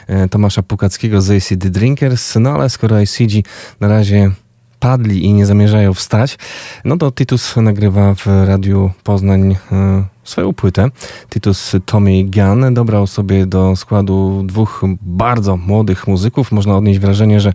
e, 0.07 0.30
Tomasza 0.30 0.63
Pukackiego 0.63 1.22
z 1.22 1.31
ACD 1.31 1.69
Drinkers, 1.69 2.35
no 2.35 2.49
ale 2.49 2.69
skoro 2.69 2.97
ACG 2.97 3.47
na 3.80 3.88
razie 3.88 4.31
padli 4.80 5.26
i 5.26 5.34
nie 5.34 5.45
zamierzają 5.45 5.93
wstać, 5.93 6.38
no 6.85 6.97
to 6.97 7.11
Titus 7.11 7.55
nagrywa 7.55 8.13
w 8.15 8.26
Radiu 8.47 8.91
Poznań 9.03 9.55
e, 9.72 10.03
swoją 10.23 10.53
płytę. 10.53 10.89
Titus 11.30 11.76
Tommy 11.85 12.23
Gun 12.23 12.73
dobrał 12.73 13.07
sobie 13.07 13.45
do 13.45 13.76
składu 13.76 14.43
dwóch 14.45 14.81
bardzo 15.01 15.57
młodych 15.57 16.07
muzyków. 16.07 16.51
Można 16.51 16.77
odnieść 16.77 16.99
wrażenie, 16.99 17.39
że 17.39 17.53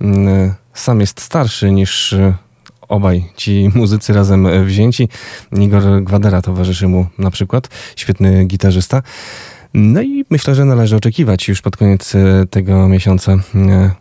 mm, 0.00 0.54
sam 0.74 1.00
jest 1.00 1.20
starszy 1.20 1.70
niż 1.72 2.12
e, 2.12 2.34
obaj 2.88 3.24
ci 3.36 3.70
muzycy 3.74 4.12
razem 4.12 4.64
wzięci. 4.64 5.08
Igor 5.52 6.02
Gwadera 6.02 6.42
towarzyszy 6.42 6.88
mu 6.88 7.06
na 7.18 7.30
przykład, 7.30 7.68
świetny 7.96 8.44
gitarzysta. 8.44 9.02
No 9.74 10.02
i 10.02 10.24
myślę, 10.30 10.54
że 10.54 10.64
należy 10.64 10.96
oczekiwać 10.96 11.48
już 11.48 11.62
pod 11.62 11.76
koniec 11.76 12.14
e, 12.14 12.46
tego 12.50 12.88
miesiąca 12.88 13.32
e, 13.32 13.38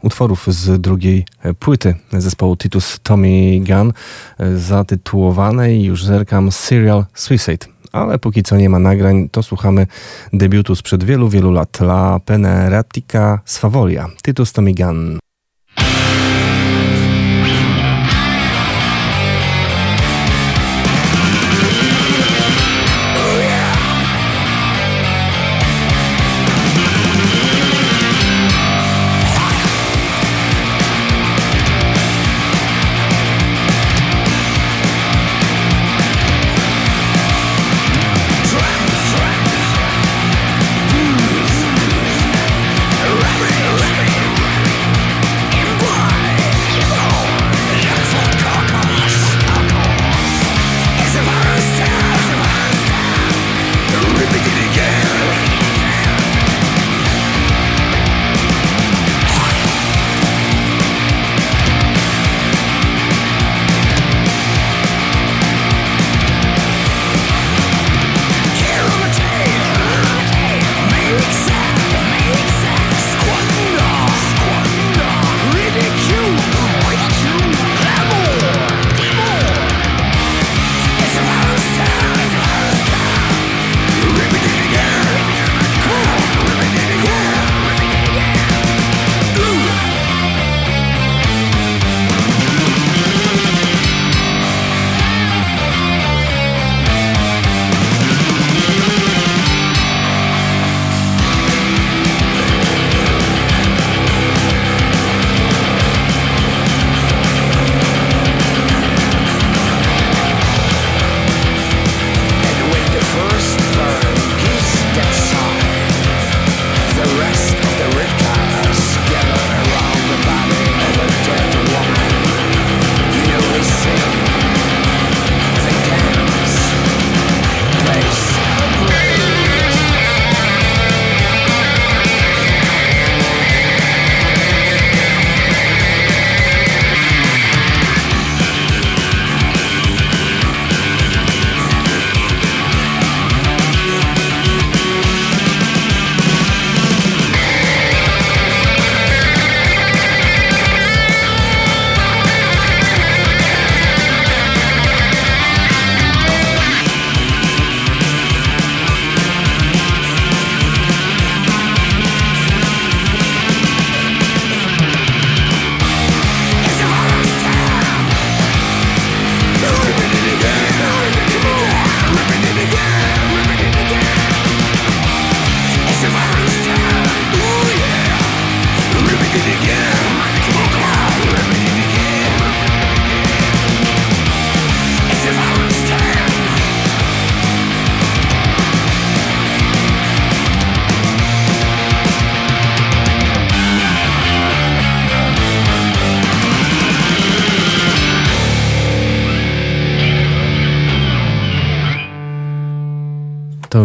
utworów 0.01 0.45
z 0.47 0.81
drugiej 0.81 1.25
e, 1.43 1.53
płyty 1.53 1.95
zespołu 2.13 2.57
Titus 2.57 2.99
Tommy 3.03 3.59
Gun 3.59 3.93
e, 4.39 4.57
zatytułowanej 4.57 5.83
już 5.83 6.03
zerkam 6.03 6.51
Serial 6.51 7.05
Suicide. 7.13 7.67
Ale 7.91 8.19
póki 8.19 8.43
co 8.43 8.57
nie 8.57 8.69
ma 8.69 8.79
nagrań, 8.79 9.29
to 9.29 9.43
słuchamy 9.43 9.87
debiutu 10.33 10.75
sprzed 10.75 11.03
wielu, 11.03 11.29
wielu 11.29 11.51
lat 11.51 11.79
La 11.81 12.19
Peneratica 12.25 13.39
Sfavolia. 13.45 14.09
Titus 14.23 14.53
Tommy 14.53 14.73
Gun. 14.73 15.19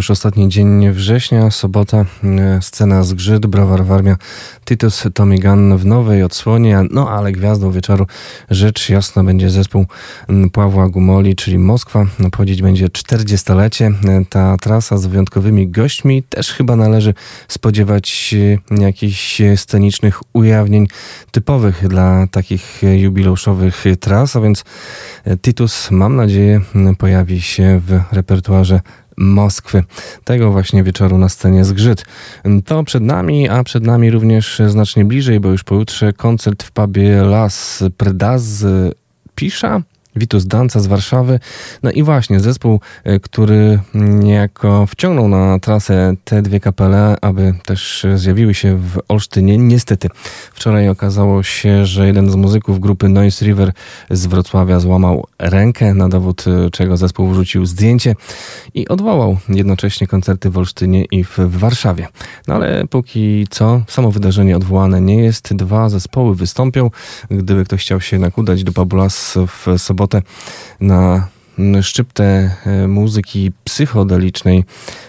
Już 0.03 0.11
ostatni 0.11 0.49
dzień 0.49 0.91
września, 0.91 1.51
sobota, 1.51 2.05
e, 2.25 2.63
scena 2.63 3.03
zgrzyt, 3.03 3.47
browar 3.47 3.85
Warmia, 3.85 4.17
Titus 4.65 5.05
Tommy 5.15 5.39
Gunn 5.39 5.77
w 5.77 5.87
nowej 5.87 6.23
odsłonie, 6.23 6.81
no 6.91 7.11
ale 7.11 7.33
gwiazdą 7.33 7.71
wieczoru 7.71 8.07
rzecz 8.51 8.89
jasna 8.89 9.25
będzie 9.25 9.51
zespół 9.51 9.87
Pawła 10.53 10.89
Gumoli, 10.89 11.37
czyli 11.37 11.59
Moskwa. 11.59 12.07
Obchodzić 12.27 12.63
będzie 12.63 12.87
40-lecie. 12.87 13.87
E, 13.87 14.25
Ta 14.31 14.57
trasa 14.57 14.99
z 14.99 15.07
wyjątkowymi 15.07 15.69
gośćmi 15.69 16.23
też 16.23 16.53
chyba 16.53 16.77
należy 16.77 17.15
spodziewać 17.49 18.35
jakichś 18.71 19.43
scenicznych 19.57 20.21
ujawnień 20.33 20.87
typowych 21.31 21.89
dla 21.89 22.27
takich 22.31 22.81
jubileuszowych 22.97 23.85
tras, 24.01 24.37
a 24.37 24.41
więc 24.41 24.65
e, 25.25 25.37
Titus, 25.37 25.91
mam 25.91 26.17
nadzieję, 26.17 26.61
pojawi 26.99 27.41
się 27.41 27.81
w 27.87 28.01
repertuarze 28.13 28.81
Moskwy. 29.17 29.85
Tego 30.25 30.53
właśnie 30.53 30.83
wieczoru 30.83 31.19
na 31.19 31.29
scenie 31.29 31.65
Zgrzyt. 31.65 32.05
To 32.65 32.85
przed 32.85 33.03
nami, 33.03 33.49
a 33.49 33.65
przed 33.65 33.85
nami 33.87 34.11
również 34.11 34.63
znacznie 34.67 35.05
bliżej, 35.05 35.41
bo 35.41 35.49
już 35.49 35.65
pojutrze 35.65 36.13
koncert 36.13 36.63
w 36.63 36.71
pubie 36.71 37.23
Las 37.23 37.85
Predaz 37.97 38.65
Pisza. 39.35 39.83
Vitus 40.17 40.47
Danca 40.47 40.81
z 40.81 40.87
Warszawy. 40.87 41.41
No 41.83 41.91
i 41.91 42.03
właśnie 42.03 42.41
zespół, 42.41 42.81
e, 43.05 43.21
który 43.21 43.79
niejako 43.95 44.87
wciągnął 44.87 45.29
na 45.29 45.59
trasę 45.59 46.15
te 46.25 46.43
dwie 46.43 46.61
kapele, 46.61 47.17
aby 47.21 47.55
też 47.65 48.07
zjawiły 48.15 48.55
się 48.55 48.77
w 48.77 49.01
Olsztynie. 49.09 49.59
Niestety, 49.59 50.09
wczoraj 50.53 50.89
okazało 50.89 51.43
się, 51.43 51.87
że 51.87 52.07
jeden 52.07 52.31
z 52.31 52.35
muzyków 52.35 52.81
grupy 52.81 53.09
Noise 53.09 53.45
River 53.45 53.73
z 54.11 54.27
Wrocławia 54.27 54.81
złamał 54.81 55.27
rękę, 55.39 55.95
na 55.95 56.09
dowód 56.09 56.45
e, 56.47 56.71
czego 56.71 56.97
zespół 56.97 57.29
wrzucił 57.29 57.67
zdjęcie 57.67 58.15
i 58.75 58.89
odwołał 58.89 59.39
jednocześnie 59.49 60.07
koncerty 60.07 60.51
w 60.51 60.59
Olsztynie 60.59 61.05
i 61.05 61.25
w 61.25 61.39
Warszawie. 61.39 62.09
No 62.49 62.55
ale 62.55 62.87
póki 62.87 63.47
co, 63.51 63.83
samo 63.89 64.11
wydarzenie 64.11 64.57
odwołane 64.57 65.01
nie 65.01 65.17
jest. 65.17 65.55
Dwa 65.55 65.89
zespoły 65.89 66.35
wystąpią. 66.35 66.91
Gdyby 67.31 67.65
ktoś 67.65 67.81
chciał 67.81 68.01
się 68.01 68.17
jednak 68.17 68.39
udać 68.39 68.65
do 68.65 68.73
Pabulas 68.73 69.39
w 69.47 69.79
sobotę, 69.79 70.02
na 70.81 71.29
szczyptę 71.83 72.57
e, 72.67 72.89
muzyki 72.89 73.53
psychodelicznej, 73.65 74.65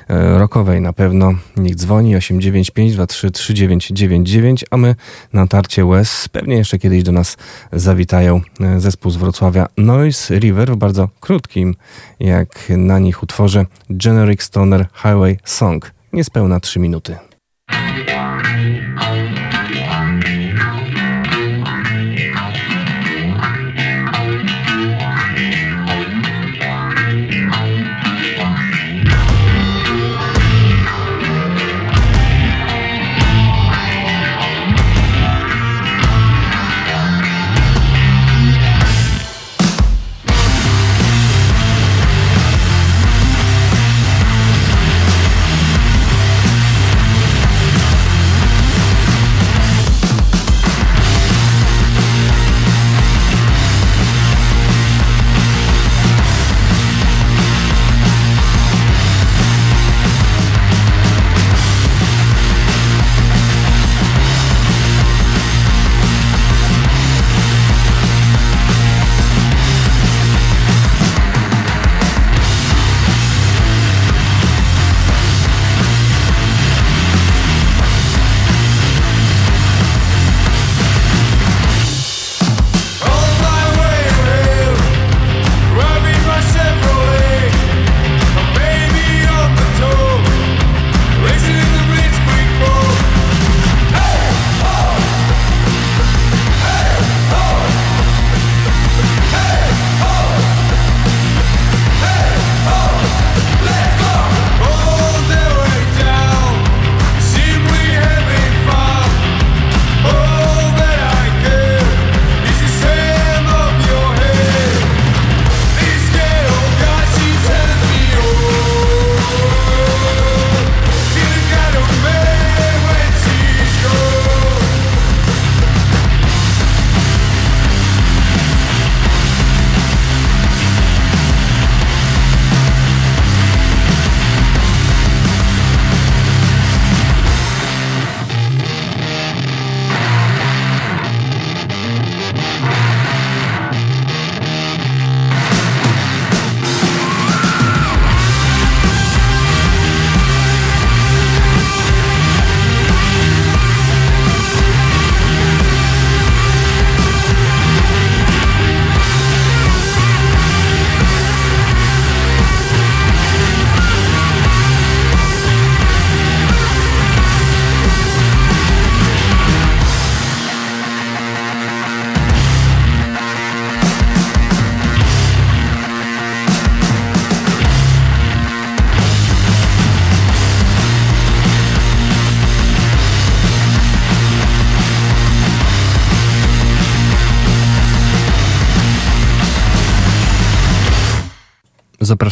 e, 0.10 0.38
rockowej 0.38 0.82
na 0.82 0.94
pewno. 0.94 1.34
Niech 1.58 1.76
dzwoni 1.76 2.16
895 2.16 2.94
23 2.94 3.32
3999, 3.32 4.66
a 4.72 4.78
my 4.78 4.96
na 5.34 5.48
tarcie 5.48 5.86
łez 5.86 6.30
pewnie 6.30 6.56
jeszcze 6.56 6.80
kiedyś 6.80 7.04
do 7.04 7.12
nas 7.12 7.38
zawitają 7.72 8.42
e, 8.60 8.80
zespół 8.80 9.12
z 9.12 9.16
Wrocławia 9.16 9.68
Noise 9.78 10.40
River 10.40 10.72
w 10.72 10.76
bardzo 10.76 11.10
krótkim, 11.20 11.76
jak 12.20 12.70
na 12.70 13.00
nich 13.00 13.24
utworze 13.24 13.66
Generic 13.90 14.44
Stoner 14.44 14.88
Highway 14.96 15.38
Song. 15.44 15.92
Niespełna 16.14 16.60
3 16.60 16.80
minuty. 16.80 17.33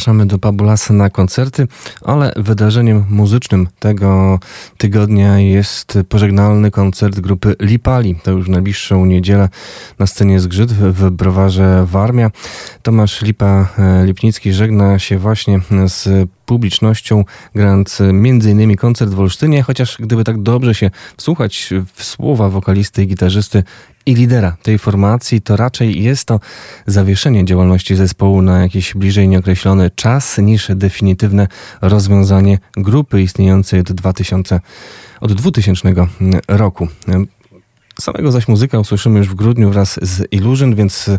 Zapraszamy 0.02 0.26
do 0.26 0.38
Pabulasa 0.38 0.94
na 0.94 1.10
koncerty, 1.10 1.68
ale 2.04 2.32
wydarzeniem 2.36 3.04
muzycznym 3.10 3.68
tego 3.78 4.38
tygodnia 4.78 5.38
jest 5.38 5.98
pożegnalny 6.08 6.70
koncert 6.70 7.20
grupy 7.20 7.56
Lipali. 7.60 8.14
To 8.22 8.30
już 8.30 8.48
najbliższą 8.48 9.06
niedzielę 9.06 9.48
na 9.98 10.06
scenie 10.06 10.40
Zgrzyt 10.40 10.72
w 10.72 11.10
Browarze 11.10 11.86
Warmia. 11.86 12.30
Tomasz 12.82 13.22
Lipa 13.22 13.68
e, 13.78 14.06
Lipnicki 14.06 14.52
żegna 14.52 14.98
się 14.98 15.18
właśnie 15.18 15.60
z 15.86 16.28
publicznością, 16.46 17.24
grając 17.54 18.00
m.in. 18.00 18.76
koncert 18.76 19.10
w 19.10 19.20
Olsztynie, 19.20 19.62
chociaż 19.62 19.96
gdyby 20.00 20.24
tak 20.24 20.42
dobrze 20.42 20.74
się 20.74 20.90
wsłuchać 21.16 21.70
w 21.94 22.04
słowa 22.04 22.48
wokalisty 22.48 23.02
i 23.02 23.06
gitarzysty 23.06 23.62
i 24.06 24.14
lidera 24.14 24.56
tej 24.62 24.78
formacji, 24.78 25.40
to 25.40 25.56
raczej 25.56 26.02
jest 26.02 26.24
to 26.24 26.40
zawieszenie 26.86 27.44
działalności 27.44 27.96
zespołu 27.96 28.42
na 28.42 28.62
jakiś 28.62 28.94
bliżej 28.94 29.28
nieokreślony 29.28 29.90
czas 29.90 30.38
niż 30.38 30.70
definitywne 30.74 31.48
rozwiązanie 31.80 32.58
grupy 32.76 33.22
istniejącej 33.22 33.80
od 33.80 33.92
2000, 33.92 34.60
od 35.20 35.32
2000 35.32 35.94
roku. 36.48 36.88
Samego 38.00 38.32
zaś 38.32 38.48
muzyka 38.48 38.78
usłyszymy 38.78 39.18
już 39.18 39.28
w 39.28 39.34
grudniu 39.34 39.70
wraz 39.70 40.00
z 40.02 40.32
Illusion, 40.32 40.74
więc 40.74 41.10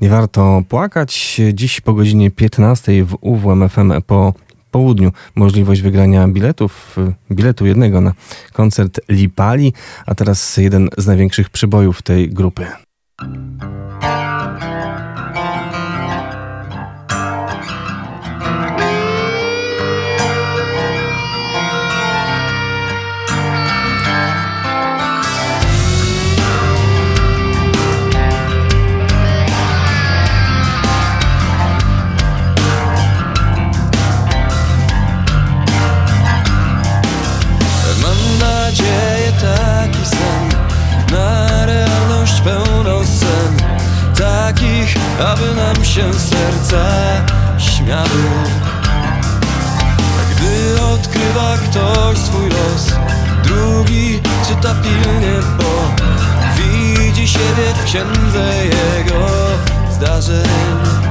nie 0.00 0.08
warto 0.08 0.62
płakać. 0.68 1.40
Dziś 1.52 1.80
po 1.80 1.94
godzinie 1.94 2.30
15 2.30 3.04
w 3.04 3.18
UWMFM 3.20 3.92
po 4.06 4.34
południu 4.72 5.12
możliwość 5.34 5.82
wygrania 5.82 6.28
biletów, 6.28 6.96
biletu 7.30 7.66
jednego 7.66 8.00
na 8.00 8.12
koncert 8.52 9.00
Lipali, 9.08 9.72
a 10.06 10.14
teraz 10.14 10.56
jeden 10.56 10.88
z 10.98 11.06
największych 11.06 11.50
przybojów 11.50 12.02
tej 12.02 12.30
grupy. 12.30 12.66
Aby 45.26 45.54
nam 45.54 45.84
się 45.84 46.14
serca 46.14 46.84
śmiały. 47.58 48.24
Gdy 50.30 50.82
odkrywa 50.82 51.56
ktoś 51.56 52.18
swój 52.18 52.48
los, 52.48 52.92
drugi 53.44 54.20
czyta 54.48 54.74
pilnie, 54.74 55.34
bo 55.58 55.94
widzi 56.56 57.28
siebie 57.28 57.74
w 57.74 57.84
księdze 57.84 58.66
jego 58.66 59.28
zdarzeń. 59.90 61.01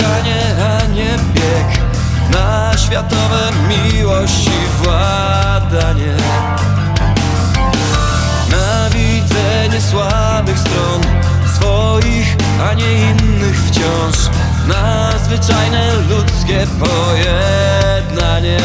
Kochanie, 0.00 0.40
a 0.64 0.86
nie 0.86 1.18
bieg 1.34 1.80
Na 2.32 2.72
światowe 2.78 3.50
miłości 3.68 4.50
władanie. 4.82 6.16
Na 8.50 8.90
widzenie 8.90 9.80
słabych 9.90 10.58
stron 10.58 11.00
Swoich, 11.54 12.36
a 12.70 12.74
nie 12.74 12.92
innych 12.92 13.60
wciąż. 13.62 14.16
Na 14.68 15.12
zwyczajne 15.18 15.92
ludzkie 16.08 16.66
pojednanie 16.80 18.58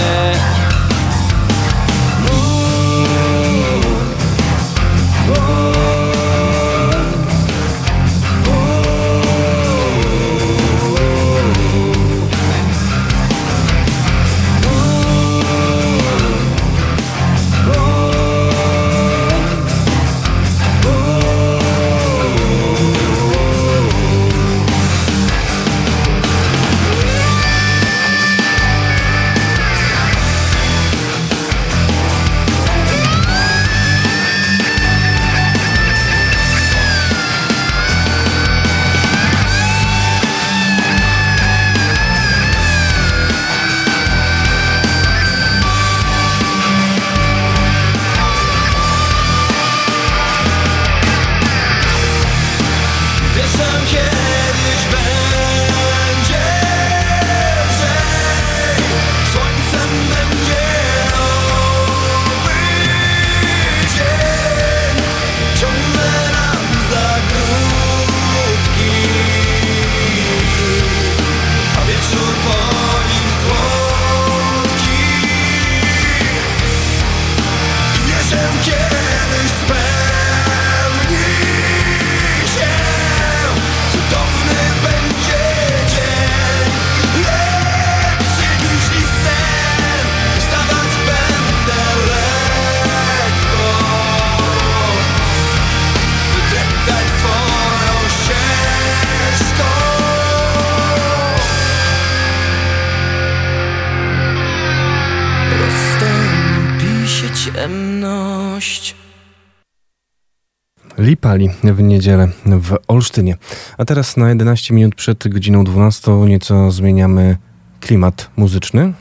Lipali 111.25 111.49
w 111.63 111.81
niedzielę 111.81 112.27
w 112.45 112.75
Olsztynie. 112.87 113.37
A 113.77 113.85
teraz 113.85 114.17
na 114.17 114.29
11 114.29 114.73
minut 114.73 114.95
przed 114.95 115.27
godziną 115.27 115.63
12 115.63 116.11
nieco 116.11 116.71
zmieniamy 116.71 117.37
klimat 117.79 118.29
muzyczny. 118.37 118.93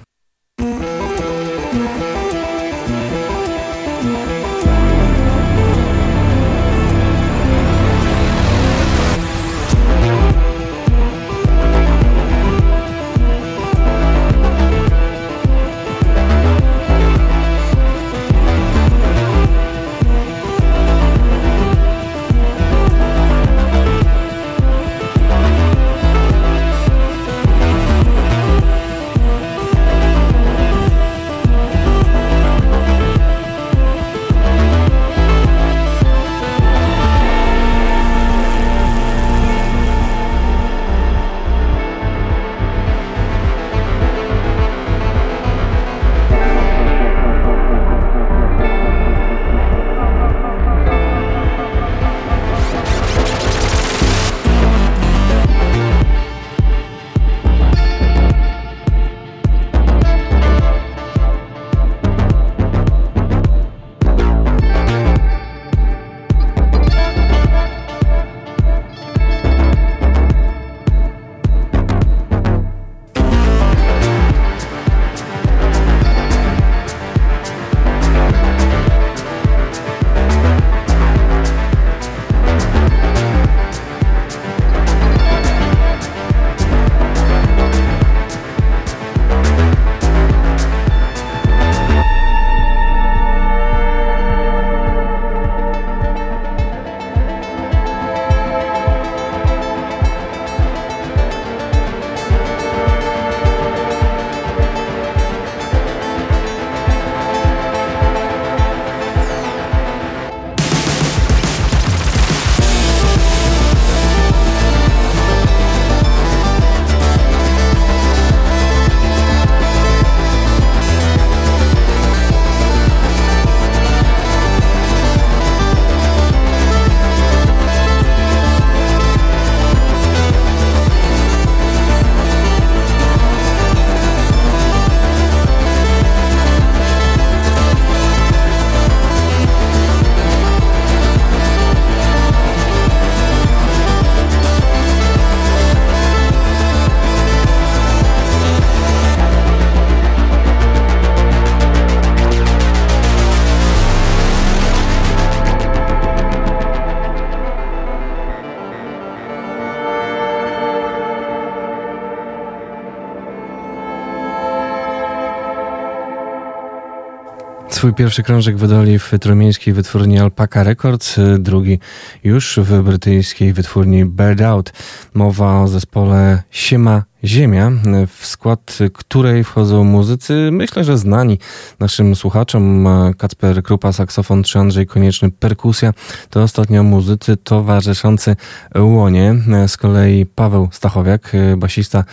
Swój 167.84 167.94
pierwszy 167.94 168.22
krążek 168.22 168.56
wydali 168.56 168.98
w 168.98 169.12
trójmiejskiej 169.20 169.74
wytwórni 169.74 170.18
Alpaca 170.18 170.62
Records, 170.62 171.16
drugi 171.38 171.78
już 172.24 172.58
w 172.62 172.82
brytyjskiej 172.82 173.52
wytwórni 173.52 174.04
Bird 174.04 174.42
Out. 174.42 174.72
Mowa 175.14 175.60
o 175.60 175.68
zespole 175.68 176.42
Siema 176.50 177.02
Ziemia, 177.24 177.70
w 178.08 178.26
skład 178.26 178.78
której 178.92 179.44
wchodzą 179.44 179.84
muzycy, 179.84 180.48
myślę, 180.52 180.84
że 180.84 180.98
znani 180.98 181.38
naszym 181.80 182.16
słuchaczom. 182.16 182.88
Kacper 183.18 183.62
Krupa, 183.62 183.92
saksofon, 183.92 184.42
czy 184.42 184.58
Andrzej 184.58 184.86
Konieczny, 184.86 185.30
perkusja. 185.30 185.92
To 186.30 186.42
ostatnio 186.42 186.82
muzycy 186.82 187.36
towarzyszący 187.36 188.36
Łonie. 188.74 189.34
Z 189.66 189.76
kolei 189.76 190.26
Paweł 190.26 190.68
Stachowiak, 190.72 191.32
basista 191.56 192.04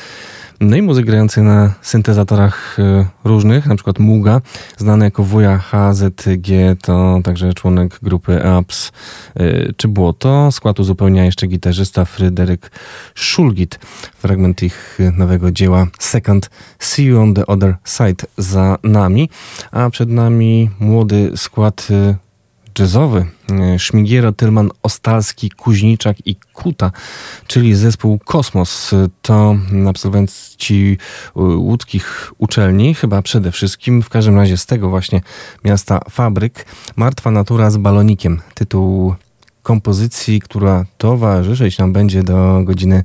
no 0.62 0.76
i 0.76 0.82
muzyk 0.82 1.06
grający 1.06 1.42
na 1.42 1.74
syntezatorach 1.82 2.80
y, 2.80 3.06
różnych, 3.24 3.66
na 3.66 3.76
przykład 3.76 4.00
Muga, 4.00 4.42
znany 4.78 5.06
jako 5.06 5.24
wuja 5.24 5.58
HZG, 5.58 6.48
to 6.82 7.20
także 7.24 7.54
członek 7.54 8.00
grupy 8.02 8.44
Apps 8.44 8.92
y, 9.40 9.74
czy 9.78 9.88
Błoto. 9.88 10.52
Skład 10.52 10.80
uzupełnia 10.80 11.26
jeszcze 11.26 11.48
gitarzysta 11.48 12.06
Fryderyk 12.06 12.72
Szulgit. 13.16 13.80
Fragment 14.16 14.64
ich 14.64 15.00
nowego 15.18 15.52
dzieła 15.52 15.88
Second 16.00 16.50
See 16.80 17.04
You 17.04 17.22
on 17.22 17.34
the 17.34 17.48
Other 17.48 17.76
Side 17.86 18.26
za 18.38 18.78
nami, 18.84 19.30
a 19.72 19.90
przed 19.90 20.10
nami 20.10 20.70
młody 20.80 21.32
skład 21.36 21.88
y, 21.92 22.31
jazzowy. 22.80 23.26
Szmigiera, 23.77 24.31
Tylman, 24.31 24.69
Ostalski, 24.84 25.49
Kuźniczak 25.49 26.27
i 26.27 26.35
Kuta, 26.35 26.91
czyli 27.48 27.76
zespół 27.76 28.19
Kosmos. 28.19 28.91
To 29.22 29.56
absolwenci 29.89 30.98
łódzkich 31.35 32.34
uczelni, 32.38 32.95
chyba 32.95 33.22
przede 33.22 33.52
wszystkim, 33.52 34.02
w 34.02 34.10
każdym 34.10 34.35
razie 34.35 34.57
z 34.57 34.65
tego 34.65 34.89
właśnie 34.89 35.22
miasta 35.64 35.99
Fabryk. 36.10 36.65
Martwa 36.95 37.31
natura 37.31 37.72
z 37.72 37.77
balonikiem. 37.77 38.41
Tytuł 38.53 39.15
kompozycji, 39.64 40.41
która 40.41 40.85
towarzyszyć 40.98 41.77
nam 41.77 41.93
będzie 41.93 42.23
do 42.23 42.61
godziny 42.64 43.03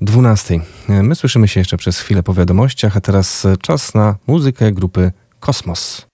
12. 0.00 0.60
My 0.88 1.14
słyszymy 1.14 1.48
się 1.48 1.60
jeszcze 1.60 1.76
przez 1.76 1.98
chwilę 1.98 2.22
po 2.22 2.34
wiadomościach, 2.34 2.96
a 2.96 3.00
teraz 3.00 3.46
czas 3.62 3.94
na 3.94 4.16
muzykę 4.26 4.72
grupy 4.72 5.12
Kosmos. 5.40 6.09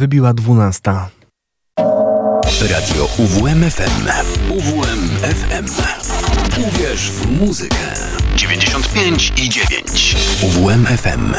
Wybiła 0.00 0.34
dwunasta. 0.34 1.08
Radio 2.70 3.08
UWMFM. 3.18 4.08
UWMFM. 4.50 5.66
Uwierz 6.68 7.10
w 7.10 7.40
muzykę. 7.40 7.76
95 8.36 9.32
i 9.36 9.48
9. 9.48 10.16
UWMFM. 10.42 11.34